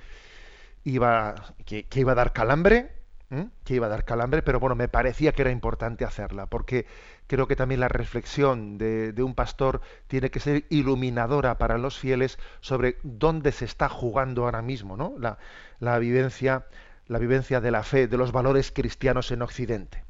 [0.83, 2.98] iba, que, que iba a dar calambre,
[3.29, 3.49] ¿m?
[3.63, 6.85] que iba a dar calambre, pero bueno, me parecía que era importante hacerla, porque
[7.27, 11.97] creo que también la reflexión de, de un pastor tiene que ser iluminadora para los
[11.97, 15.13] fieles sobre dónde se está jugando ahora mismo, ¿no?
[15.19, 15.37] La,
[15.79, 16.65] la vivencia,
[17.07, 20.03] la vivencia de la fe, de los valores cristianos en Occidente.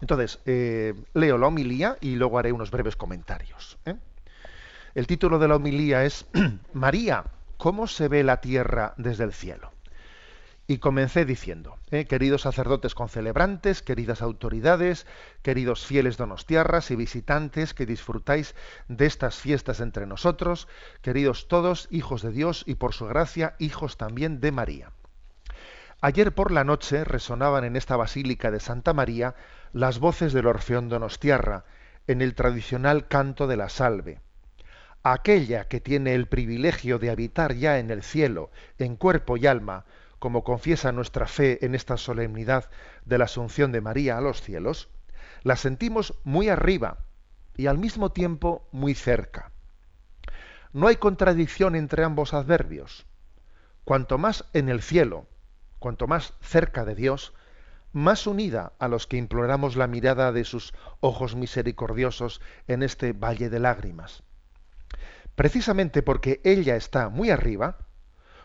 [0.00, 3.78] Entonces, eh, leo la homilía y luego haré unos breves comentarios.
[3.84, 3.96] ¿eh?
[4.94, 6.26] El título de la homilía es
[6.72, 7.24] María,
[7.58, 9.72] ¿cómo se ve la tierra desde el cielo?
[10.70, 12.04] Y comencé diciendo, ¿eh?
[12.04, 15.04] queridos sacerdotes concelebrantes, queridas autoridades,
[15.42, 18.54] queridos fieles donostiarras y visitantes que disfrutáis
[18.86, 20.68] de estas fiestas entre nosotros,
[21.02, 24.92] queridos todos, hijos de Dios y por su gracia, hijos también de María.
[26.00, 29.34] Ayer por la noche resonaban en esta basílica de Santa María
[29.72, 31.64] las voces del Orfeón Donostiarra
[32.06, 34.20] en el tradicional canto de la salve.
[35.02, 39.84] Aquella que tiene el privilegio de habitar ya en el cielo, en cuerpo y alma,
[40.20, 42.70] como confiesa nuestra fe en esta solemnidad
[43.04, 44.88] de la Asunción de María a los cielos,
[45.42, 46.98] la sentimos muy arriba
[47.56, 49.50] y al mismo tiempo muy cerca.
[50.72, 53.06] No hay contradicción entre ambos adverbios.
[53.84, 55.26] Cuanto más en el cielo,
[55.78, 57.32] cuanto más cerca de Dios,
[57.92, 63.48] más unida a los que imploramos la mirada de sus ojos misericordiosos en este valle
[63.48, 64.22] de lágrimas.
[65.34, 67.78] Precisamente porque ella está muy arriba,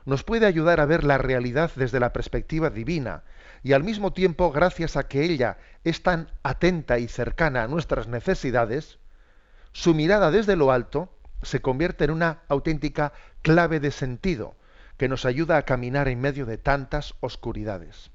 [0.06, 3.24] nos puede ayudar a ver la realidad desde la perspectiva divina
[3.64, 8.08] y al mismo tiempo, gracias a que ella es tan atenta y cercana a nuestras
[8.08, 9.00] necesidades,
[9.72, 11.10] su mirada desde lo alto
[11.42, 14.56] se convierte en una auténtica clave de sentido
[14.98, 18.12] que nos ayuda a caminar en medio de tantas oscuridades.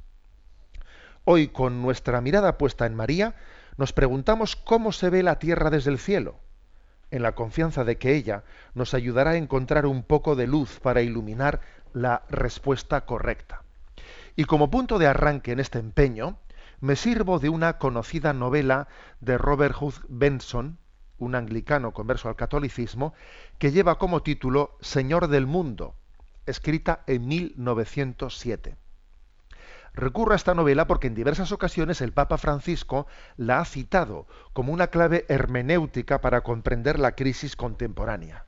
[1.24, 3.34] Hoy, con nuestra mirada puesta en María,
[3.76, 6.38] nos preguntamos cómo se ve la tierra desde el cielo,
[7.10, 11.02] en la confianza de que ella nos ayudará a encontrar un poco de luz para
[11.02, 11.60] iluminar
[11.92, 13.62] la respuesta correcta.
[14.36, 16.38] Y como punto de arranque en este empeño,
[16.80, 18.88] me sirvo de una conocida novela
[19.20, 20.78] de Robert Hood Benson,
[21.18, 23.12] un anglicano converso al catolicismo,
[23.58, 25.94] que lleva como título Señor del Mundo,
[26.46, 28.76] escrita en 1907.
[29.92, 34.72] Recurro a esta novela porque en diversas ocasiones el Papa Francisco la ha citado como
[34.72, 38.46] una clave hermenéutica para comprender la crisis contemporánea.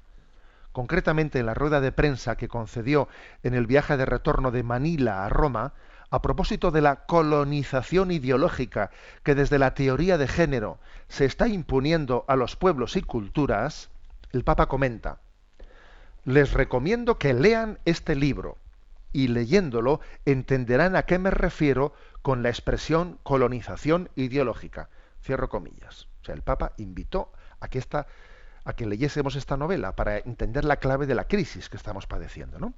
[0.72, 3.08] Concretamente en la rueda de prensa que concedió
[3.42, 5.74] en el viaje de retorno de Manila a Roma,
[6.10, 8.90] a propósito de la colonización ideológica
[9.22, 13.90] que desde la teoría de género se está imponiendo a los pueblos y culturas,
[14.32, 15.18] el Papa comenta,
[16.24, 18.56] les recomiendo que lean este libro
[19.12, 24.88] y leyéndolo entenderán a qué me refiero con la expresión colonización ideológica.
[25.22, 26.08] Cierro comillas.
[26.22, 28.06] O sea, el Papa invitó a que esta
[28.64, 32.58] a que leyésemos esta novela para entender la clave de la crisis que estamos padeciendo,
[32.58, 32.74] ¿no?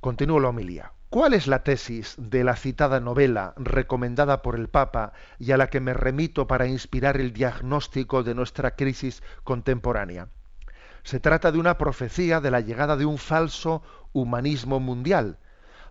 [0.00, 0.92] Continúo la homilía.
[1.08, 5.68] ¿Cuál es la tesis de la citada novela recomendada por el Papa y a la
[5.68, 10.28] que me remito para inspirar el diagnóstico de nuestra crisis contemporánea?
[11.02, 15.38] Se trata de una profecía de la llegada de un falso humanismo mundial,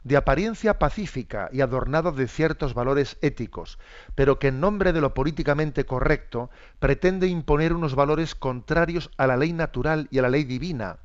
[0.06, 3.80] de apariencia pacífica y adornado de ciertos valores éticos,
[4.13, 9.36] pero que en nombre de lo políticamente correcto pretende imponer unos valores contrarios a la
[9.36, 11.00] ley natural y a la ley divina,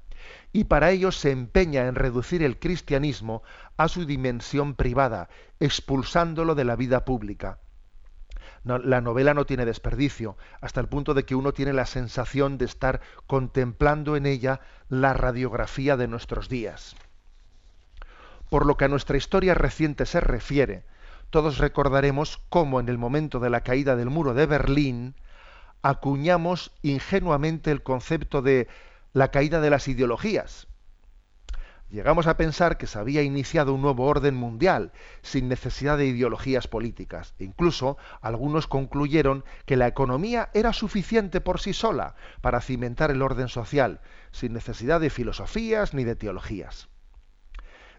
[0.53, 3.43] y para ello se empeña en reducir el cristianismo
[3.79, 7.59] a su dimensión privada, expulsándolo de la vida pública.
[8.65, 12.67] La novela no tiene desperdicio, hasta el punto de que uno tiene la sensación de
[12.67, 14.61] estar contemplando en ella
[14.91, 16.97] la radiografía de nuestros días.
[18.51, 20.83] Por lo que a nuestra historia reciente se refiere,
[21.31, 25.15] todos recordaremos cómo en el momento de la caída del muro de Berlín
[25.83, 28.67] acuñamos ingenuamente el concepto de
[29.13, 30.67] la caída de las ideologías.
[31.91, 34.91] Llegamos a pensar que se había iniciado un nuevo orden mundial,
[35.23, 37.35] sin necesidad de ideologías políticas.
[37.39, 43.49] Incluso algunos concluyeron que la economía era suficiente por sí sola para cimentar el orden
[43.49, 44.01] social,
[44.33, 46.89] sin necesidad de filosofías ni de teologías.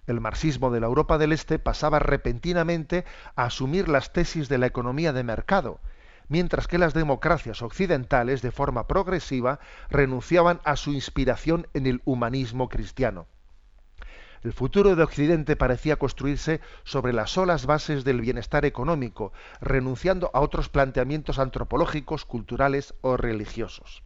[0.07, 4.65] El marxismo de la Europa del Este pasaba repentinamente a asumir las tesis de la
[4.65, 5.79] economía de mercado,
[6.27, 9.59] mientras que las democracias occidentales, de forma progresiva,
[9.89, 13.27] renunciaban a su inspiración en el humanismo cristiano.
[14.43, 20.39] El futuro de Occidente parecía construirse sobre las solas bases del bienestar económico, renunciando a
[20.39, 24.01] otros planteamientos antropológicos, culturales o religiosos.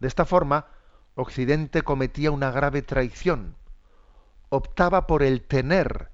[0.00, 0.66] De esta forma,
[1.14, 3.54] Occidente cometía una grave traición.
[4.54, 6.10] Optaba por el tener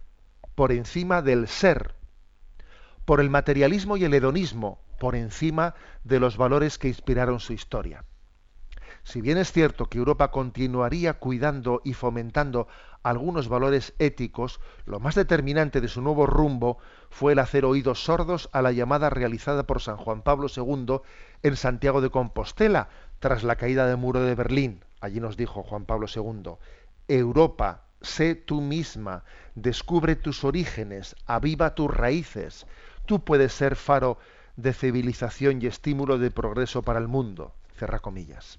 [0.55, 1.96] por encima del ser,
[3.05, 5.74] por el materialismo y el hedonismo por encima
[6.05, 8.05] de los valores que inspiraron su historia.
[9.03, 12.68] Si bien es cierto que Europa continuaría cuidando y fomentando
[13.03, 16.79] algunos valores éticos, lo más determinante de su nuevo rumbo
[17.11, 21.01] fue el hacer oídos sordos a la llamada realizada por San Juan Pablo II
[21.42, 24.85] en Santiago de Compostela tras la caída del muro de Berlín.
[25.01, 26.53] Allí nos dijo Juan Pablo II,
[27.09, 32.66] Europa, sé tú misma, descubre tus orígenes, aviva tus raíces.
[33.06, 34.18] Tú puedes ser faro
[34.56, 37.54] de civilización y estímulo de progreso para el mundo.
[37.76, 38.58] Cerra comillas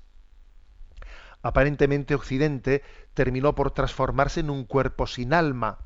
[1.41, 5.79] aparentemente Occidente terminó por transformarse en un cuerpo sin alma,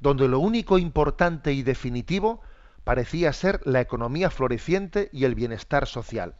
[0.00, 2.40] donde lo único importante y definitivo
[2.84, 6.34] parecía ser la economía floreciente y el bienestar social.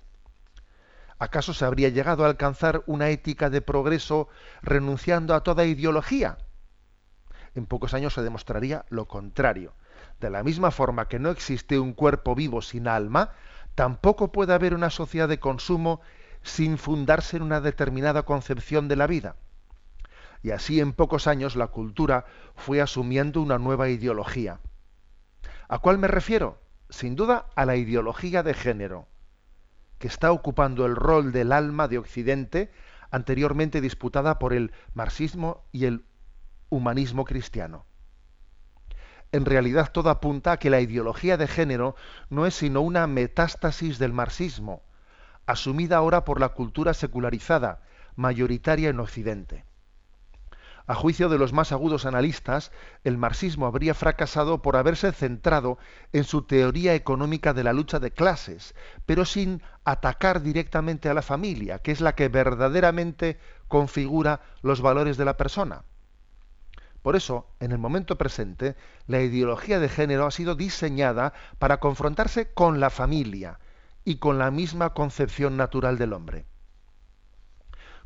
[1.20, 4.28] ¿Acaso se habría llegado a alcanzar una ética de progreso
[4.62, 6.38] renunciando a toda ideología?
[7.54, 9.74] En pocos años se demostraría lo contrario.
[10.18, 13.32] De la misma forma que no existe un cuerpo vivo sin alma,
[13.74, 16.00] tampoco puede haber una sociedad de consumo
[16.42, 19.36] sin fundarse en una determinada concepción de la vida.
[20.42, 24.58] Y así en pocos años la cultura fue asumiendo una nueva ideología.
[25.68, 26.62] ¿A cuál me refiero?
[26.88, 29.06] Sin duda a la ideología de género,
[30.00, 32.72] que está ocupando el rol del alma de Occidente
[33.10, 36.06] anteriormente disputada por el marxismo y el
[36.70, 37.84] humanismo cristiano.
[39.30, 41.96] En realidad todo apunta a que la ideología de género
[42.30, 44.82] no es sino una metástasis del marxismo,
[45.44, 47.82] asumida ahora por la cultura secularizada,
[48.16, 49.64] mayoritaria en Occidente.
[50.90, 52.72] A juicio de los más agudos analistas,
[53.04, 55.78] el marxismo habría fracasado por haberse centrado
[56.12, 58.74] en su teoría económica de la lucha de clases,
[59.06, 65.16] pero sin atacar directamente a la familia, que es la que verdaderamente configura los valores
[65.16, 65.84] de la persona.
[67.02, 68.76] Por eso, en el momento presente,
[69.06, 73.58] la ideología de género ha sido diseñada para confrontarse con la familia,
[74.04, 76.46] y con la misma concepción natural del hombre.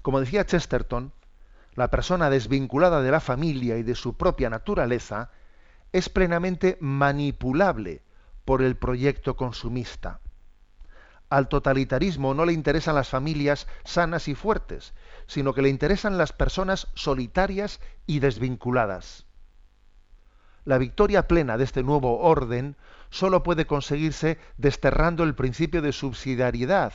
[0.02, 1.12] Como decía Chesterton,
[1.74, 5.30] la persona desvinculada de la familia y de su propia naturaleza
[5.92, 8.02] es plenamente manipulable
[8.44, 10.20] por el proyecto consumista.
[11.34, 14.94] Al totalitarismo no le interesan las familias sanas y fuertes,
[15.26, 19.26] sino que le interesan las personas solitarias y desvinculadas.
[20.64, 22.76] La victoria plena de este nuevo orden
[23.10, 26.92] solo puede conseguirse desterrando el principio de subsidiariedad,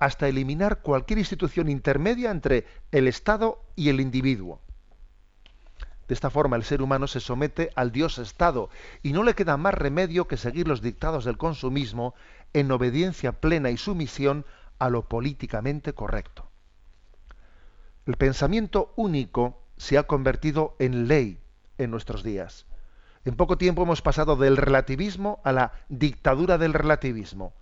[0.00, 4.60] hasta eliminar cualquier institución intermedia entre el Estado y el individuo.
[6.08, 8.70] De esta forma el ser humano se somete al Dios Estado
[9.04, 12.16] y no le queda más remedio que seguir los dictados del consumismo
[12.52, 14.44] en obediencia plena y sumisión
[14.78, 16.48] a lo políticamente correcto.
[18.06, 21.38] El pensamiento único se ha convertido en ley
[21.76, 22.66] en nuestros días.
[23.24, 27.52] En poco tiempo hemos pasado del relativismo a la dictadura del relativismo.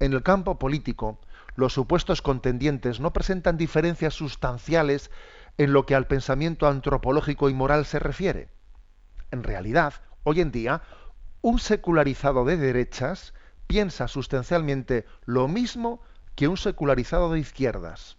[0.00, 1.20] En el campo político,
[1.54, 5.10] los supuestos contendientes no presentan diferencias sustanciales
[5.56, 8.48] en lo que al pensamiento antropológico y moral se refiere.
[9.30, 10.82] En realidad, hoy en día,
[11.42, 13.34] un secularizado de derechas
[13.66, 16.02] piensa sustancialmente lo mismo
[16.34, 18.16] que un secularizado de izquierdas.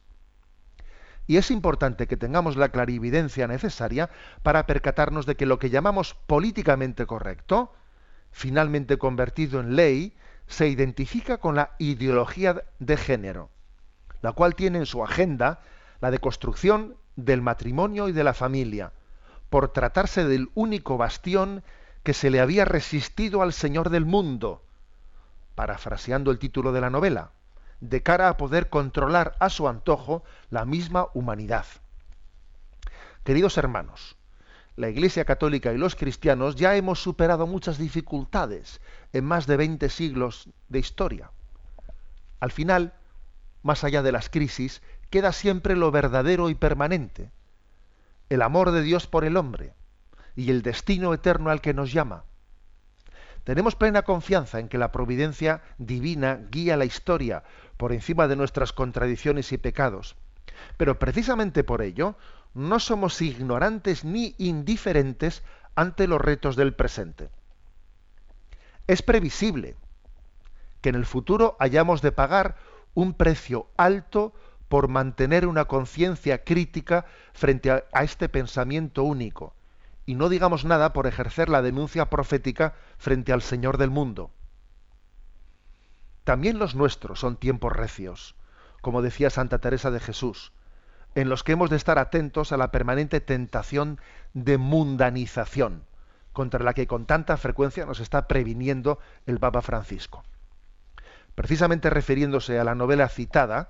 [1.28, 4.10] Y es importante que tengamos la clarividencia necesaria
[4.44, 7.74] para percatarnos de que lo que llamamos políticamente correcto,
[8.32, 10.16] finalmente convertido en ley,
[10.48, 13.50] se identifica con la ideología de género,
[14.22, 15.62] la cual tiene en su agenda
[16.00, 18.92] la deconstrucción del matrimonio y de la familia,
[19.50, 21.64] por tratarse del único bastión
[22.04, 24.65] que se le había resistido al Señor del mundo,
[25.56, 27.32] parafraseando el título de la novela
[27.80, 31.66] de cara a poder controlar a su antojo la misma humanidad.
[33.24, 34.18] Queridos hermanos,
[34.76, 38.82] la Iglesia Católica y los cristianos ya hemos superado muchas dificultades
[39.14, 41.32] en más de 20 siglos de historia.
[42.40, 42.94] Al final,
[43.64, 47.32] más allá de las crisis, queda siempre lo verdadero y permanente,
[48.30, 49.74] el amor de Dios por el hombre
[50.36, 52.26] y el destino eterno al que nos llama.
[53.46, 57.44] Tenemos plena confianza en que la providencia divina guía la historia
[57.78, 60.16] por encima de nuestras contradicciones y pecados.
[60.78, 62.18] Pero precisamente por ello,
[62.56, 65.44] no somos ignorantes ni indiferentes
[65.76, 67.30] ante los retos del presente.
[68.88, 69.76] Es previsible
[70.82, 72.56] que en el futuro hayamos de pagar
[72.96, 74.34] un precio alto
[74.70, 79.55] por mantener una conciencia crítica frente a, a, este pensamiento único
[80.06, 84.32] y no digamos nada por ejercer la denuncia profética frente al Señor del mundo.
[86.24, 88.36] También los nuestros son tiempos recios,
[88.82, 90.54] como decía Santa Teresa de Jesús,
[91.16, 94.00] en los que hemos de estar atentos a la permanente tentación
[94.34, 95.86] de mundanización,
[96.34, 100.24] contra la que con tanta frecuencia nos está previniendo el Papa Francisco.
[101.34, 103.70] Precisamente refiriéndose a la novela citada,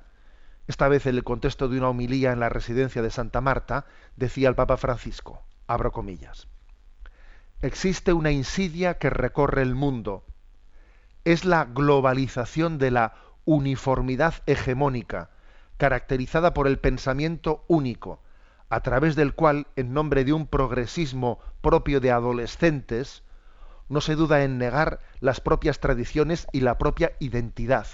[0.67, 4.49] esta vez en el contexto de una homilía en la residencia de Santa Marta, decía
[4.49, 6.47] el Papa Francisco, abro comillas,
[7.61, 10.23] existe una insidia que recorre el mundo.
[11.23, 15.29] Es la globalización de la uniformidad hegemónica,
[15.77, 18.21] caracterizada por el pensamiento único,
[18.69, 23.23] a través del cual, en nombre de un progresismo propio de adolescentes,
[23.89, 27.87] no se duda en negar las propias tradiciones y la propia identidad.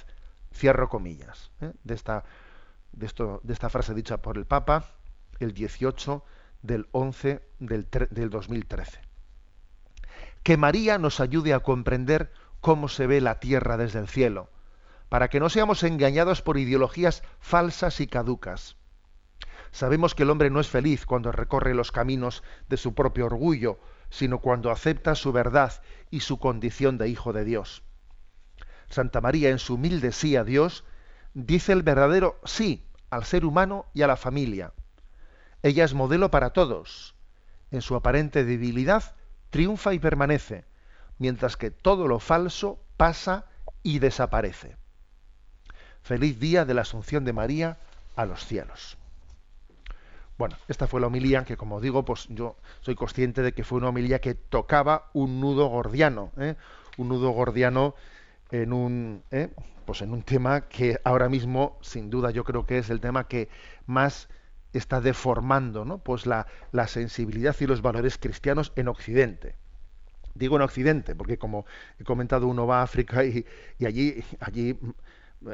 [0.53, 1.71] Cierro comillas ¿eh?
[1.83, 2.23] de, esta,
[2.91, 4.85] de, esto, de esta frase dicha por el Papa
[5.39, 6.23] el 18
[6.61, 8.99] del 11 del, del 2013.
[10.43, 12.31] Que María nos ayude a comprender
[12.61, 14.49] cómo se ve la tierra desde el cielo,
[15.09, 18.77] para que no seamos engañados por ideologías falsas y caducas.
[19.71, 23.79] Sabemos que el hombre no es feliz cuando recorre los caminos de su propio orgullo,
[24.09, 27.83] sino cuando acepta su verdad y su condición de hijo de Dios.
[28.89, 30.83] Santa María, en su humilde sí a Dios,
[31.33, 34.73] dice el verdadero sí al ser humano y a la familia.
[35.63, 37.15] Ella es modelo para todos.
[37.71, 39.15] En su aparente debilidad
[39.49, 40.65] triunfa y permanece,
[41.19, 43.45] mientras que todo lo falso pasa
[43.83, 44.77] y desaparece.
[46.01, 47.77] Feliz día de la Asunción de María
[48.15, 48.97] a los cielos.
[50.37, 53.77] Bueno, esta fue la homilía que, como digo, pues yo soy consciente de que fue
[53.77, 56.55] una homilía que tocaba un nudo gordiano, ¿eh?
[56.97, 57.93] un nudo gordiano
[58.49, 59.53] en un, ¿eh?
[59.85, 63.27] pues en un tema que ahora mismo, sin duda, yo creo que es el tema
[63.27, 63.49] que
[63.85, 64.29] más
[64.73, 65.97] está deformando, ¿no?
[65.99, 69.55] Pues la, la sensibilidad y los valores cristianos en Occidente.
[70.33, 71.65] Digo en Occidente, porque como
[71.99, 73.45] he comentado, uno va a África y,
[73.85, 74.77] allí, allí,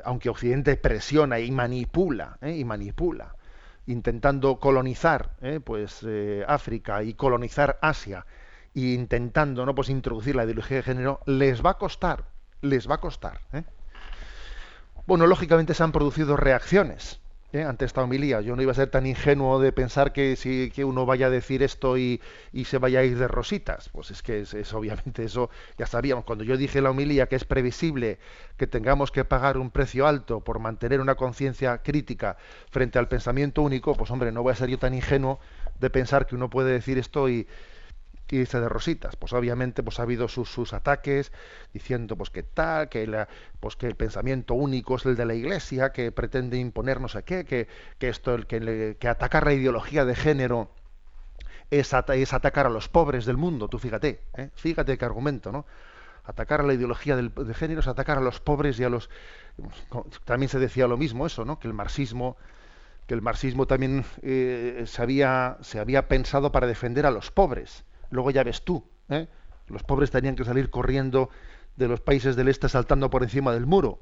[0.04, 2.56] aunque Occidente presiona y manipula, ¿eh?
[2.58, 3.36] y manipula,
[3.88, 5.60] intentando colonizar ¿eh?
[5.64, 8.26] pues eh, África y colonizar Asia
[8.76, 12.26] e intentando no pues introducir la ideología de género les va a costar
[12.62, 13.40] les va a costar
[15.06, 17.22] bueno lógicamente se han producido reacciones
[17.54, 17.64] ¿eh?
[17.64, 18.42] ante esta homilía.
[18.42, 21.30] Yo no iba a ser tan ingenuo de pensar que si que uno vaya a
[21.30, 22.22] decir esto y,
[22.52, 23.90] y se vaya a ir de rositas.
[23.90, 26.26] Pues es que es, es, obviamente eso ya sabíamos.
[26.26, 28.20] Cuando yo dije la homilía que es previsible
[28.58, 32.38] que tengamos que pagar un precio alto por mantener una conciencia crítica
[32.70, 35.40] frente al pensamiento único pues hombre no voy a ser yo tan ingenuo
[35.80, 37.48] de pensar que uno puede decir esto y
[38.30, 39.16] y irse de rositas.
[39.16, 41.32] Pues obviamente pues ha habido sus, sus ataques
[41.74, 43.28] diciendo pues que tal, que la,
[43.60, 47.24] pues que el pensamiento único es el de la Iglesia, que pretende imponer no sé
[47.24, 47.68] qué, que,
[47.98, 50.70] que esto el que, que atacar la ideología de género
[51.70, 53.68] es, at es, atacar a los pobres del mundo.
[53.68, 54.50] Tú fíjate, ¿eh?
[54.56, 55.66] fíjate qué argumento, ¿no?
[56.24, 59.10] Atacar a la ideología del, de género es atacar a los pobres y a los
[60.26, 61.60] también se decía lo mismo eso, ¿no?
[61.60, 62.38] Que el marxismo
[63.08, 67.86] que el marxismo también eh, se, había, se había pensado para defender a los pobres
[68.10, 69.28] luego ya ves tú, ¿eh?
[69.68, 71.30] los pobres tenían que salir corriendo
[71.76, 74.00] de los países del este saltando por encima del muro.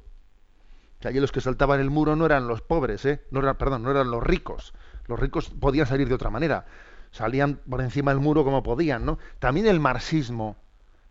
[1.00, 3.22] Que allí los que saltaban el muro no eran los pobres, ¿eh?
[3.32, 4.74] no eran, perdón, no eran los ricos.
[5.08, 6.66] Los ricos podían salir de otra manera.
[7.12, 9.20] Salían por encima del muro como podían, ¿no?
[9.40, 10.58] También el marxismo,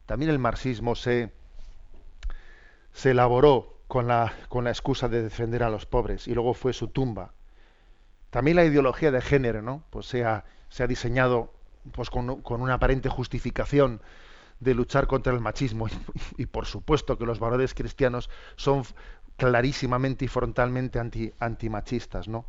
[0.06, 1.32] también el marxismo se,
[2.92, 6.72] se elaboró con la, con la excusa de defender a los pobres y luego fue
[6.72, 7.32] su tumba.
[8.30, 9.84] También la ideología de género, ¿no?
[9.90, 11.52] Pues se ha, se ha diseñado
[11.92, 14.00] pues con, con, una aparente justificación
[14.60, 15.86] de luchar contra el machismo.
[16.36, 18.84] Y, por supuesto que los valores cristianos son
[19.36, 22.46] clarísimamente y frontalmente anti, antimachistas no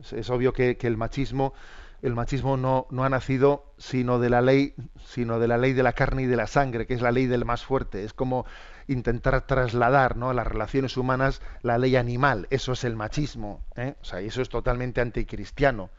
[0.00, 1.54] es, es obvio que, que, el machismo
[2.02, 4.74] el machismo no, no ha nacido sino de la ley
[5.04, 7.26] sino de la ley de la carne y de la sangre que es la ley
[7.26, 8.04] del más fuerte.
[8.04, 8.46] Es como
[8.88, 10.30] intentar trasladar ¿no?
[10.30, 12.48] a las relaciones humanas la ley animal.
[12.50, 13.94] Eso es el machismo ¿eh?
[14.00, 15.90] o sea eso es totalmente anticristiano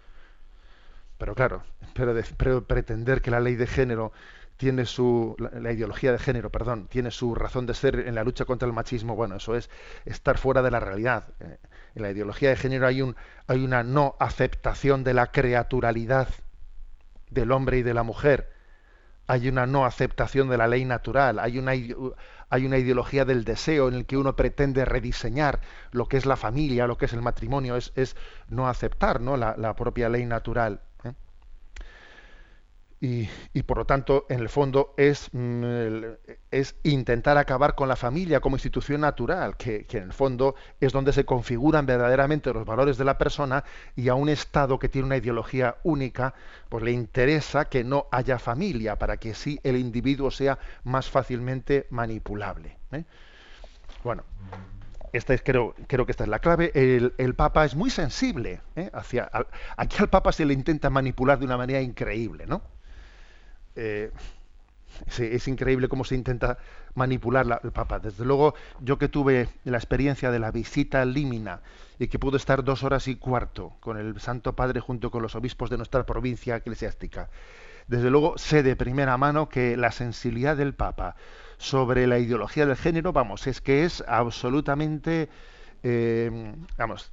[1.23, 1.63] pero claro,
[1.93, 4.11] pero, de- pero pretender que la ley de género
[4.57, 8.45] tiene su la, ideología de género, perdón, tiene su razón de ser en la lucha
[8.45, 9.69] contra el machismo, bueno, eso es
[10.05, 11.23] estar fuera de la realidad.
[11.39, 11.57] Eh,
[11.95, 13.15] en la ideología de género hay un
[13.47, 16.27] hay una no aceptación de la creaturalidad
[17.29, 18.49] del hombre y de la mujer.
[19.27, 23.87] Hay una no aceptación de la ley natural, hay una, hay una ideología del deseo
[23.89, 25.61] en el que uno pretende rediseñar
[25.91, 28.15] lo que es la familia, lo que es el matrimonio, es, es
[28.49, 29.37] no aceptar ¿no?
[29.37, 30.81] La, la propia ley natural.
[33.05, 35.63] Y, por lo tanto, en el fondo, es, mm,
[36.51, 40.93] es intentar acabar con la familia como institución natural, que, que en el fondo es
[40.93, 43.65] donde se configuran verdaderamente los valores de la persona
[43.97, 46.33] y a un Estado que tiene una ideología única,
[46.69, 51.87] pues le interesa que no haya familia para que sí el individuo sea más fácilmente
[51.89, 52.77] manipulable.
[52.93, 53.03] ¿eh?
[54.03, 54.23] Bueno,
[55.13, 56.71] esta es, creo, creo que esta es la clave.
[56.75, 58.61] El, el Papa es muy sensible.
[58.75, 58.89] ¿eh?
[58.93, 59.47] Hacia, al-
[59.77, 62.61] aquí al Papa se le intenta manipular de una manera increíble, ¿no?
[63.75, 64.11] Eh,
[65.17, 66.57] es increíble cómo se intenta
[66.93, 67.99] manipular la- el Papa.
[67.99, 71.61] Desde luego, yo que tuve la experiencia de la visita Límina
[71.97, 75.35] y que pude estar dos horas y cuarto con el Santo Padre junto con los
[75.35, 77.29] obispos de nuestra provincia eclesiástica,
[77.87, 81.15] desde luego sé de primera mano que la sensibilidad del Papa
[81.57, 85.29] sobre la ideología del género, vamos, es que es absolutamente,
[85.83, 87.11] eh, vamos,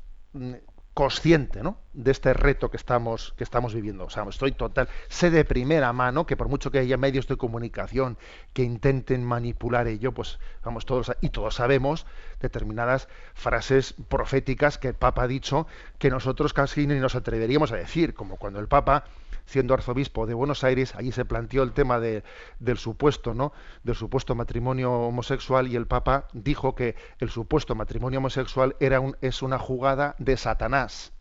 [0.95, 1.79] consciente, ¿no?
[1.93, 4.05] De este reto que estamos que estamos viviendo.
[4.05, 7.37] O sea, estoy total, sé de primera mano que por mucho que haya medios de
[7.37, 8.19] comunicación
[8.53, 12.07] que intenten manipular ello, pues vamos todos y todos sabemos
[12.41, 15.67] determinadas frases proféticas que el Papa ha dicho
[15.99, 19.05] que nosotros casi ni nos atreveríamos a decir, como cuando el Papa
[19.51, 22.23] siendo arzobispo de Buenos Aires, allí se planteó el tema de-
[22.61, 23.53] del supuesto, ¿no?
[23.83, 29.17] Del supuesto matrimonio homosexual y el Papa dijo que el supuesto matrimonio homosexual era un,
[29.21, 31.13] es una jugada de Satanás.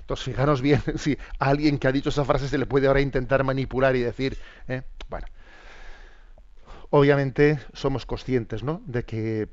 [0.00, 3.00] Entonces, fijaros bien si a alguien que ha dicho esa frase se le puede ahora
[3.00, 4.38] intentar manipular y decir,
[4.68, 4.82] ¿eh?
[5.08, 5.26] bueno,
[6.90, 8.82] obviamente somos conscientes, ¿no?
[8.86, 9.48] De que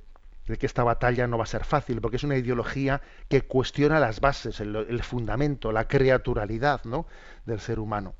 [0.48, 4.00] de que esta batalla no va a ser fácil, porque es una ideología que cuestiona
[4.00, 7.06] las bases, el, fundamento, la creaturalidad ¿no?
[7.46, 8.14] del ser humano.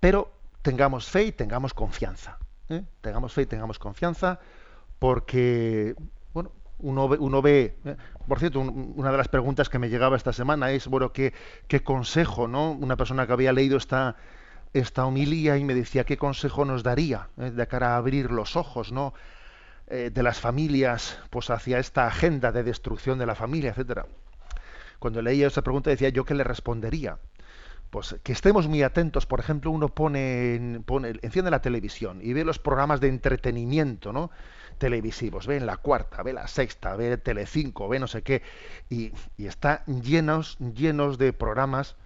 [0.00, 0.30] Pero
[0.62, 2.38] tengamos fe y tengamos confianza.
[2.68, 2.82] ¿eh?
[3.00, 4.40] Tengamos fe y tengamos confianza,
[4.98, 5.94] porque
[6.34, 7.96] bueno, uno ve, uno ve ¿eh?
[8.28, 11.32] por cierto, un- una de las preguntas que me llegaba esta semana es, bueno, ¿qué,
[11.68, 12.72] qué consejo, ¿no?
[12.72, 14.16] Una persona que había leído esta,
[14.74, 18.56] esta homilía y me decía, ¿qué consejo nos daría eh, de cara a abrir los
[18.56, 19.14] ojos, ¿no?
[19.88, 24.06] Eh, de las familias pues hacia esta agenda de destrucción de la familia, etcétera.
[24.98, 27.18] Cuando leía esa pregunta decía yo qué le respondería.
[27.90, 32.44] Pues que estemos muy atentos, por ejemplo, uno pone, pone enciende la televisión y ve
[32.44, 34.30] los programas de entretenimiento, ¿no?
[34.78, 38.42] televisivos, ve en la cuarta, ve la sexta, ve Telecinco, ve no sé qué,
[38.90, 41.96] y, está llenos, llenos de programas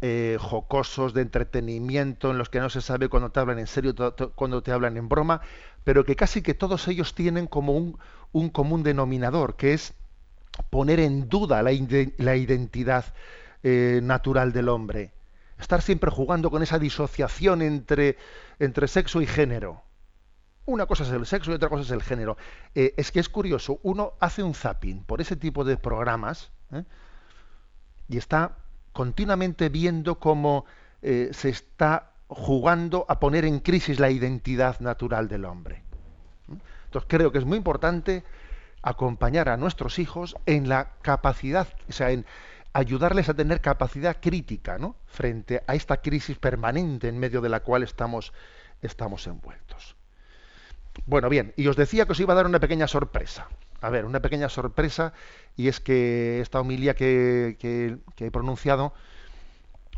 [0.00, 3.94] eh, jocosos de entretenimiento en los que no se sabe cuando te hablan en serio,
[4.34, 5.40] cuando te hablan en broma,
[5.88, 7.98] pero que casi que todos ellos tienen como un,
[8.32, 9.94] un común denominador, que es
[10.68, 11.70] poner en duda la,
[12.18, 13.06] la identidad
[13.62, 15.12] eh, natural del hombre.
[15.58, 18.18] Estar siempre jugando con esa disociación entre,
[18.58, 19.80] entre sexo y género.
[20.66, 22.36] Una cosa es el sexo y otra cosa es el género.
[22.74, 26.84] Eh, es que es curioso, uno hace un zapping por ese tipo de programas ¿eh?
[28.10, 28.58] y está
[28.92, 30.66] continuamente viendo cómo
[31.00, 35.82] se está jugando a poner en crisis la identidad natural del hombre.
[36.84, 38.24] Entonces creo que es muy importante
[38.82, 42.24] acompañar a nuestros hijos en la capacidad, o sea, en
[42.72, 44.94] ayudarles a tener capacidad crítica, ¿no?
[45.06, 48.32] Frente a esta crisis permanente en medio de la cual estamos,
[48.82, 49.96] estamos envueltos.
[51.06, 53.48] Bueno, bien, y os decía que os iba a dar una pequeña sorpresa.
[53.80, 55.12] A ver, una pequeña sorpresa,
[55.56, 58.92] y es que esta homilía que, que- que he pronunciado,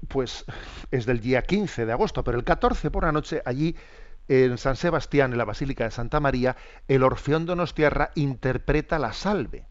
[0.09, 0.45] pues
[0.91, 3.77] es del día 15 de agosto, pero el 14 por la noche, allí
[4.29, 6.57] en San Sebastián, en la Basílica de Santa María,
[6.89, 9.67] el Orfeón Donostiarra interpreta la salve.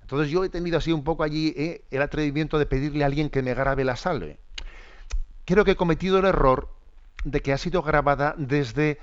[0.00, 3.30] Entonces yo he tenido así un poco allí eh, el atrevimiento de pedirle a alguien
[3.30, 4.38] que me grabe la salve.
[5.44, 6.68] Creo que he cometido el error
[7.24, 8.98] de que ha sido grabada desde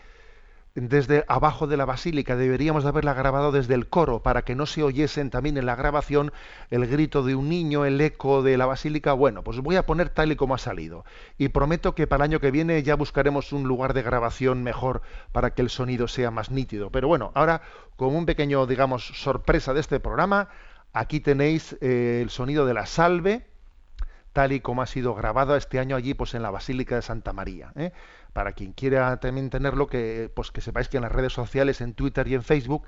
[0.82, 4.66] desde abajo de la basílica, deberíamos de haberla grabado desde el coro para que no
[4.66, 6.32] se oyesen también en la grabación
[6.70, 9.14] el grito de un niño, el eco de la basílica.
[9.14, 11.06] Bueno, pues voy a poner tal y como ha salido.
[11.38, 15.02] Y prometo que para el año que viene ya buscaremos un lugar de grabación mejor
[15.32, 16.92] para que el sonido sea más nítido.
[16.92, 17.62] Pero bueno, ahora
[17.96, 20.50] como un pequeño, digamos, sorpresa de este programa,
[20.94, 23.50] aquí tenéis eh, el sonido de la salve
[24.34, 27.34] tal y como ha sido grabado este año allí pues en la Basílica de Santa
[27.34, 27.72] María.
[27.76, 27.92] ¿eh?
[28.34, 31.94] Para quien quiera también tenerlo, que pues que sepáis que en las redes sociales, en
[31.94, 32.84] Twitter y en Facebook,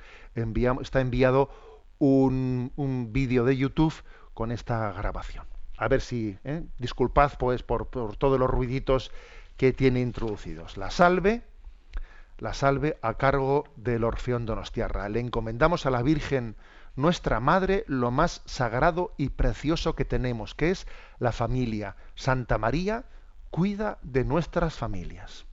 [0.82, 1.50] está enviado
[2.00, 3.94] un, un vídeo de YouTube
[4.34, 5.46] con esta grabación.
[5.78, 6.64] a ver si, ¿eh?
[6.78, 9.12] disculpad pues por, por todos los ruiditos
[9.58, 10.78] que tiene introducidos.
[10.78, 11.44] La salve,
[12.38, 15.10] la salve a cargo del Orfeón Donostiarra.
[15.10, 16.56] Le encomendamos a la Virgen,
[16.96, 20.88] nuestra Madre, lo más sagrado y precioso que tenemos, que es
[21.20, 21.96] la familia.
[22.16, 23.06] Santa María,
[23.52, 25.46] cuida de nuestras familias.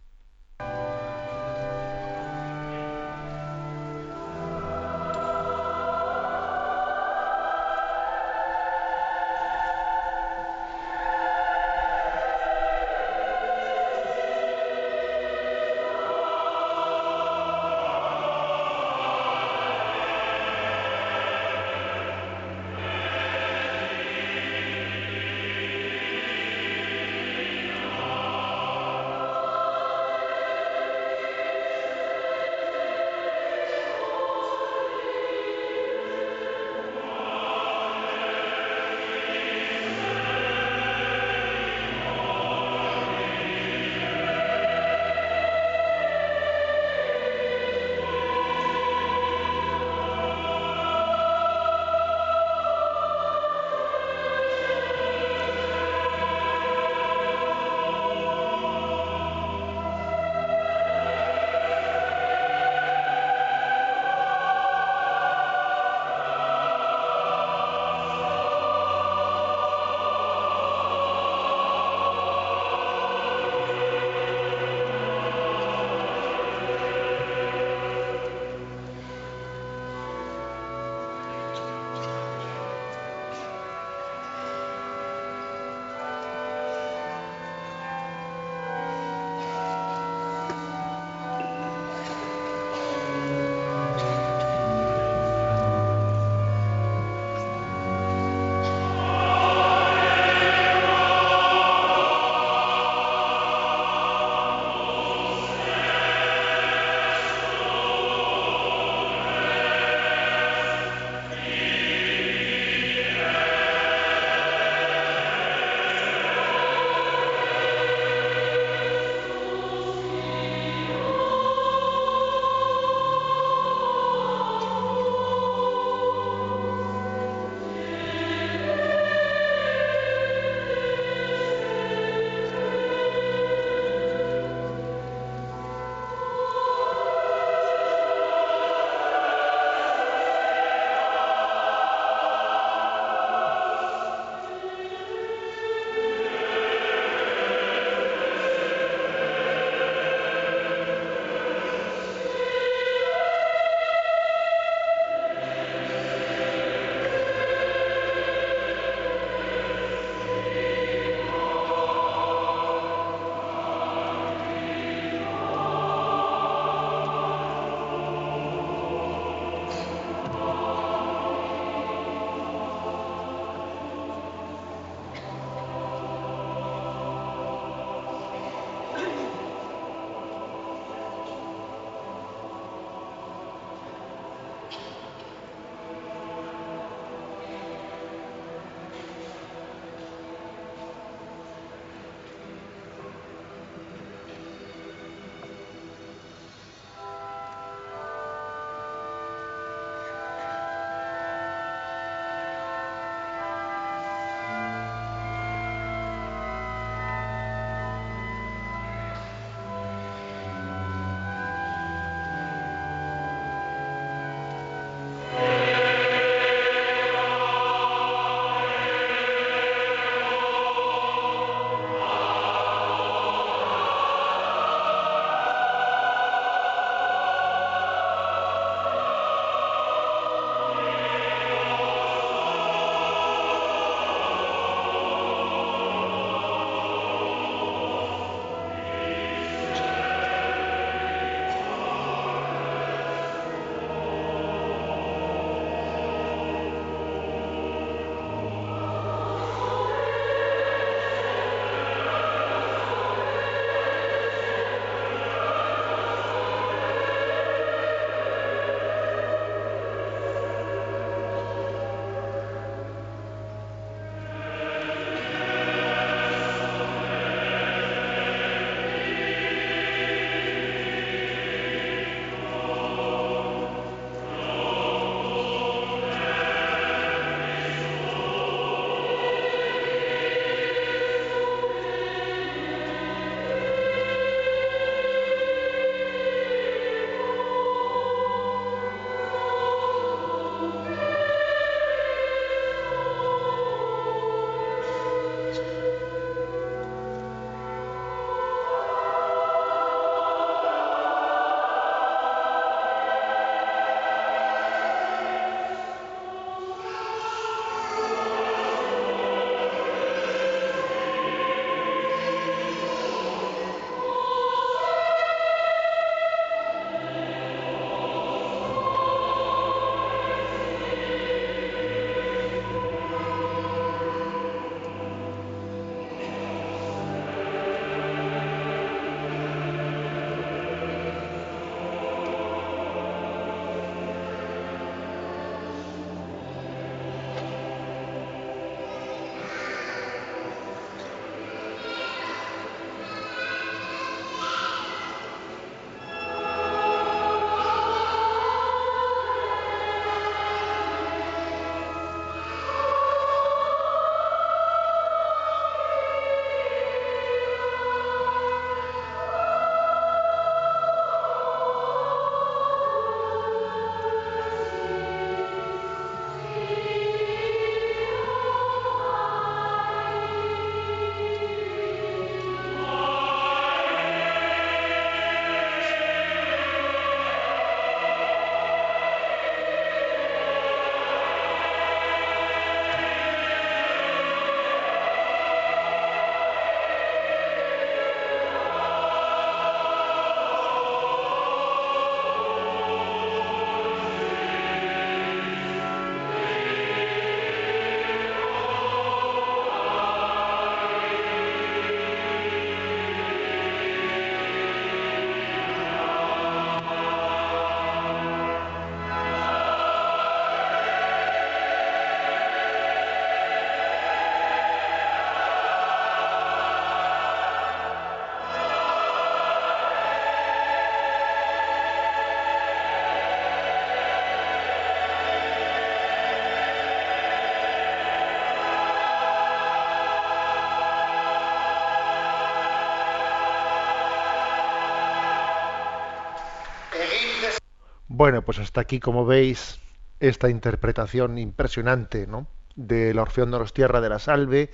[438.18, 439.78] Bueno, pues hasta aquí, como veis,
[440.18, 442.48] esta interpretación impresionante, ¿no?
[442.74, 444.70] De la Orfeón de los Tierra de la Salve,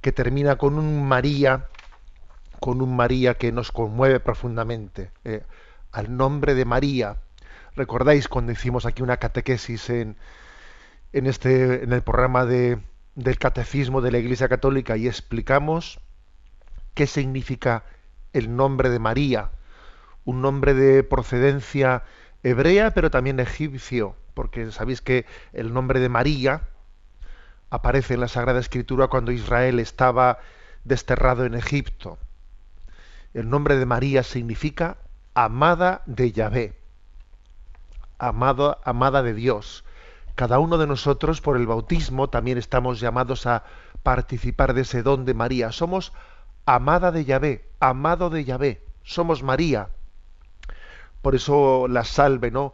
[0.00, 1.66] que termina con un María,
[2.60, 5.10] con un María que nos conmueve profundamente.
[5.24, 5.42] eh,
[5.92, 7.18] al nombre de María.
[7.76, 10.16] ¿Recordáis cuando hicimos aquí una catequesis en,
[11.12, 12.80] en este, en el programa de,
[13.14, 16.00] del catecismo de la Iglesia Católica y explicamos
[16.94, 17.84] qué significa
[18.32, 19.50] el nombre de María?
[20.24, 22.02] Un nombre de procedencia
[22.42, 26.62] hebrea, pero también egipcio, porque sabéis que el nombre de María
[27.70, 30.38] aparece en la Sagrada Escritura cuando Israel estaba
[30.84, 32.18] desterrado en Egipto.
[33.34, 34.98] El nombre de María significa
[35.34, 36.78] amada de Yahvé,
[38.18, 39.84] amada, amada de Dios.
[40.34, 43.64] Cada uno de nosotros por el bautismo también estamos llamados a
[44.02, 45.72] participar de ese don de María.
[45.72, 46.12] Somos
[46.64, 48.84] amada de Yahvé, amado de Yahvé.
[49.02, 49.90] Somos María.
[51.22, 52.72] Por eso la salve, ¿no?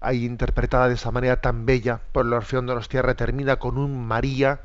[0.00, 3.78] Ahí interpretada de esa manera tan bella por el Orfeón de los Tierra termina con
[3.78, 4.60] un María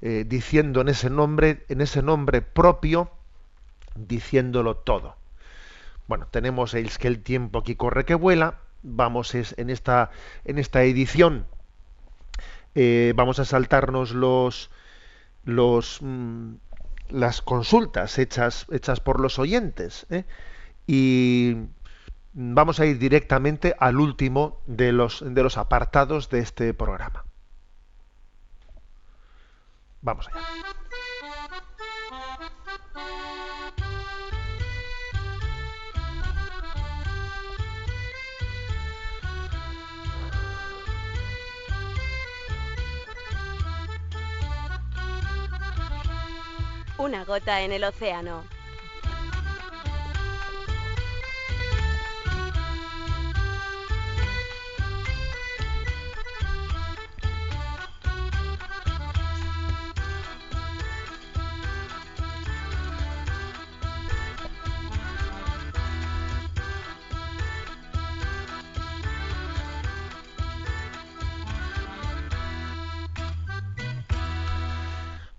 [0.00, 3.10] eh, diciendo en ese nombre, en ese nombre propio,
[3.94, 5.16] diciéndolo todo.
[6.06, 8.58] Bueno, tenemos el, que el tiempo aquí corre que vuela.
[8.82, 10.10] Vamos es, en esta
[10.44, 11.46] en esta edición
[12.74, 14.70] eh, vamos a saltarnos los
[15.44, 16.54] los mm,
[17.08, 20.24] las consultas hechas hechas por los oyentes ¿eh?
[20.86, 21.56] y
[22.34, 27.24] vamos a ir directamente al último de los de los apartados de este programa.
[30.02, 30.40] Vamos allá.
[46.98, 48.53] Una gota en el océano.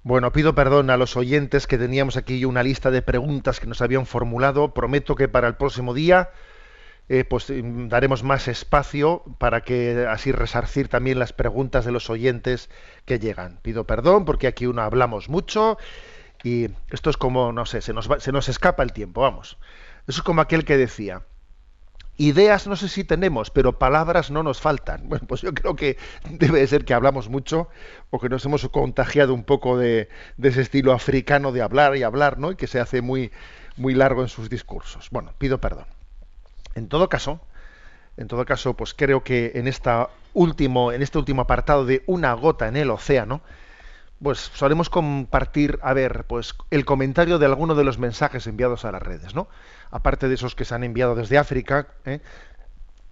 [0.06, 3.82] Bueno, pido perdón a los oyentes que teníamos aquí una lista de preguntas que nos
[3.82, 4.72] habían formulado.
[4.74, 6.30] Prometo que para el próximo día
[7.10, 12.10] eh, pues mm, daremos más espacio para que así resarcir también las preguntas de los
[12.12, 12.70] oyentes
[13.06, 13.60] que llegan.
[13.64, 15.78] Pido perdón porque aquí uno hablamos mucho
[16.44, 19.58] y esto es como, no sé, se nos, va- se nos escapa el tiempo, vamos.
[20.08, 21.24] Eso es como aquel que decía,
[22.18, 25.04] Ideas no sé si tenemos, pero palabras no nos faltan.
[25.10, 25.98] Bueno, pues yo creo que
[26.30, 27.70] debe de ser que hablamos mucho
[28.10, 32.04] o que nos hemos contagiado un poco de, de ese estilo africano de hablar y
[32.04, 32.52] hablar, ¿no?
[32.52, 33.32] Y que se hace muy,
[33.78, 35.10] muy largo en sus discursos.
[35.12, 35.86] Bueno, pido perdón.
[36.76, 37.42] En todo caso,
[38.18, 42.34] en todo caso, pues creo que en esta último, en este último apartado de una
[42.34, 43.42] gota en el océano,
[44.22, 48.92] pues solemos compartir, a ver, pues el comentario de alguno de los mensajes enviados a
[48.92, 49.48] las redes, ¿no?
[49.96, 52.20] Aparte de esos que se han enviado desde África, ¿eh?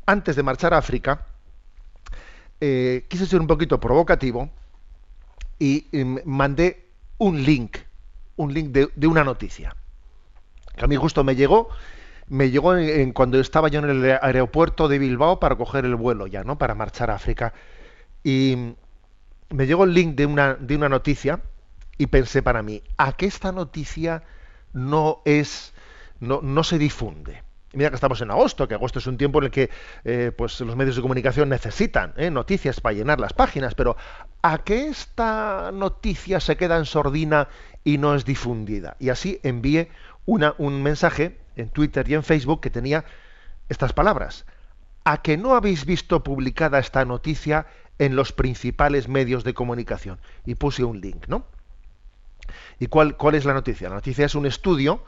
[0.05, 1.25] antes de marchar a África,
[2.59, 4.49] eh, quise ser un poquito provocativo
[5.59, 5.87] y,
[6.25, 7.77] mandé un link,
[8.35, 9.73] un link de, una noticia.
[10.75, 11.69] Que a mí justo me llegó,
[12.27, 12.73] me llegó
[13.13, 16.57] cuando estaba yo en el aeropuerto de Bilbao para coger el vuelo ya, ¿no?
[16.57, 17.53] Para marchar a África.
[18.25, 18.75] Y
[19.51, 21.39] me llegó el link de una, de una noticia
[21.97, 24.23] y pensé para mí, ¿a qué esta noticia
[24.73, 25.72] no es,
[26.23, 27.43] no, se difunde?
[27.73, 29.69] Mira que estamos en agosto, que agosto es un tiempo en el que
[30.03, 32.29] eh, pues los medios de comunicación necesitan ¿eh?
[32.29, 33.97] noticias para llenar las páginas, pero
[34.43, 37.47] ¿a qué esta noticia se queda en sordina
[37.83, 38.95] y no es difundida?
[38.99, 39.89] Y así envié
[40.25, 43.05] una, un mensaje en Twitter y en Facebook que tenía
[43.69, 44.45] estas palabras.
[45.03, 47.65] ¿A que no habéis visto publicada esta noticia
[47.99, 50.19] en los principales medios de comunicación?
[50.45, 51.45] Y puse un link, ¿no?
[52.79, 53.89] ¿Y cuál, cuál es la noticia?
[53.89, 55.03] La noticia es un estudio,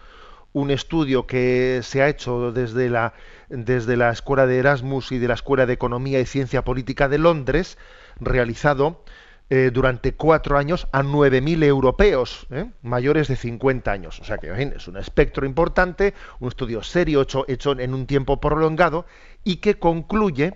[0.55, 3.13] un estudio que se ha hecho desde la,
[3.49, 7.17] desde la Escuela de Erasmus y de la Escuela de Economía y Ciencia Política de
[7.17, 7.77] Londres,
[8.21, 9.03] realizado
[9.49, 12.71] eh, durante cuatro años a 9.000 europeos ¿eh?
[12.83, 14.21] mayores de 50 años.
[14.21, 18.39] O sea que es un espectro importante, un estudio serio hecho, hecho en un tiempo
[18.39, 19.05] prolongado
[19.43, 20.55] y que concluye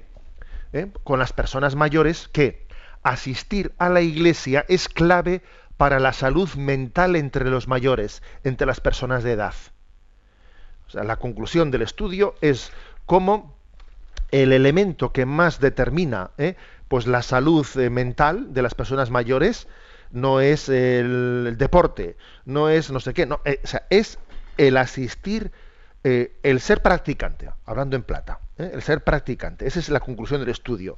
[0.71, 0.87] ¿eh?
[1.03, 2.65] con las personas mayores que
[3.03, 5.41] asistir a la iglesia es clave
[5.75, 9.53] para la salud mental entre los mayores, entre las personas de edad.
[10.89, 12.71] O sea, la conclusión del estudio es
[13.05, 13.55] cómo
[14.31, 16.55] el elemento que más determina ¿eh?
[16.89, 19.67] pues la salud eh, mental de las personas mayores
[20.11, 24.17] no es el, deporte, no es no sé qué, no, eh, o sea, es
[24.57, 25.51] el asistir,
[26.03, 29.67] eh, el ser practicante, hablando en plata, el ser practicante.
[29.67, 30.97] Esa es la conclusión del estudio,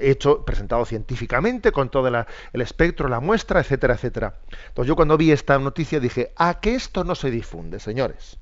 [0.00, 4.34] hecho, presentado científicamente, con todo el espectro, la muestra, etcétera, etcétera.
[4.68, 8.38] Entonces yo cuando vi esta noticia dije, ¿a qué esto no se difunde, señores?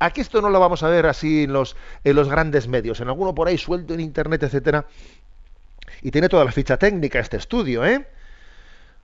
[0.00, 3.00] ¿A qué esto no lo vamos a ver así en los, grandes medios?
[3.00, 4.86] En alguno por ahí suelto en internet, etcétera.
[6.02, 8.06] Y tiene toda la ficha técnica este estudio, ¿eh?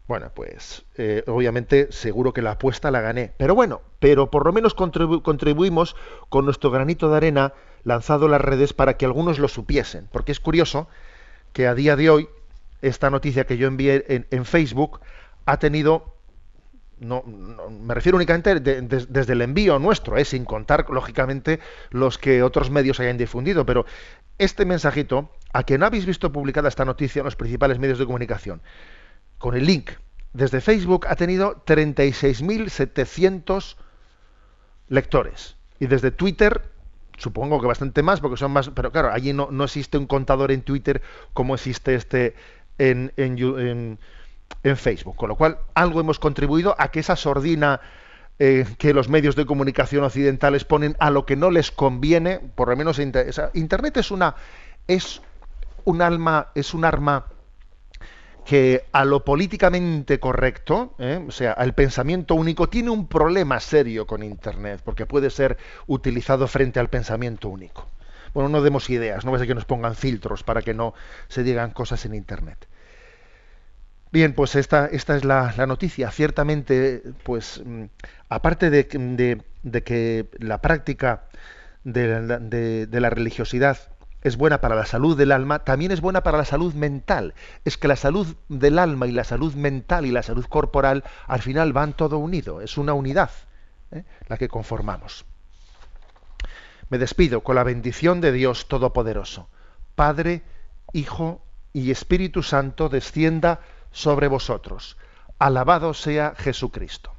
[0.08, 3.32] Bueno, pues eh, obviamente seguro que la apuesta la gané.
[3.36, 5.96] Pero bueno, pero por lo menos contribu- contribuimos
[6.28, 7.52] con nuestro granito de arena
[7.84, 10.08] lanzado en las redes para que algunos lo supiesen.
[10.10, 10.88] Porque es curioso
[11.52, 12.28] que a día de hoy
[12.82, 15.00] esta noticia que yo envié en, en Facebook
[15.44, 16.15] ha tenido,
[16.98, 20.24] no, me refiero únicamente de- de- desde el envío nuestro, ¿eh?
[20.24, 23.84] sin contar lógicamente los que otros medios hayan difundido, pero
[24.38, 28.06] este mensajito, a que no habéis visto publicada esta noticia en los principales medios de
[28.06, 28.62] comunicación,
[29.38, 29.90] con el link
[30.32, 33.76] desde Facebook ha tenido 36.700
[34.88, 35.56] lectores.
[35.78, 36.62] Y desde Twitter,
[37.16, 40.62] supongo que bastante más, porque son más, pero claro, allí no, existe un contador en
[40.62, 42.34] Twitter como existe este
[42.78, 43.98] en, en, en-
[44.62, 45.16] en Facebook.
[45.16, 47.80] Con lo cual, algo hemos contribuido a que esa sordina
[48.38, 52.68] eh, que los medios de comunicación occidentales ponen a lo que no les conviene, por
[52.68, 54.34] lo menos Internet es una
[54.86, 55.22] es
[55.84, 57.26] un alma, es un arma
[58.44, 61.24] que a lo políticamente correcto, ¿eh?
[61.26, 66.46] o sea, al pensamiento único, tiene un problema serio con Internet, porque puede ser utilizado
[66.46, 67.88] frente al pensamiento único.
[68.34, 70.94] Bueno, no demos ideas, no va a ser que nos pongan filtros para que no
[71.28, 72.68] se digan cosas en Internet.
[74.12, 76.10] Bien, pues esta, esta es la, noticia.
[76.10, 77.84] Ciertamente, pues, mm,
[78.28, 78.86] aparte de,
[79.82, 81.24] que- la práctica
[81.84, 83.78] de, la- de- de la religiosidad
[84.22, 87.34] es buena para la salud del alma, también es buena para la salud mental.
[87.64, 91.42] Es que la salud del alma y la salud mental y la salud corporal al
[91.42, 92.60] final van todo unido.
[92.60, 93.30] Es una unidad
[93.92, 94.04] ¿eh?
[94.28, 95.24] la que conformamos.
[96.88, 99.48] Me despido con la bendición de Dios Todopoderoso.
[99.94, 100.42] Padre,
[100.92, 101.42] Hijo
[101.72, 103.60] y Espíritu Santo descienda
[103.96, 104.94] sobre vosotros.
[105.38, 107.12] Alabado sea Jesucristo.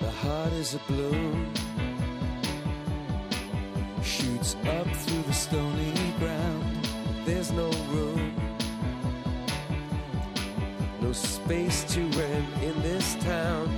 [0.00, 1.52] The heart is a balloon,
[4.02, 6.88] shoots up through the stony ground.
[7.26, 8.32] There's no room,
[11.02, 13.77] no space to rent in this town.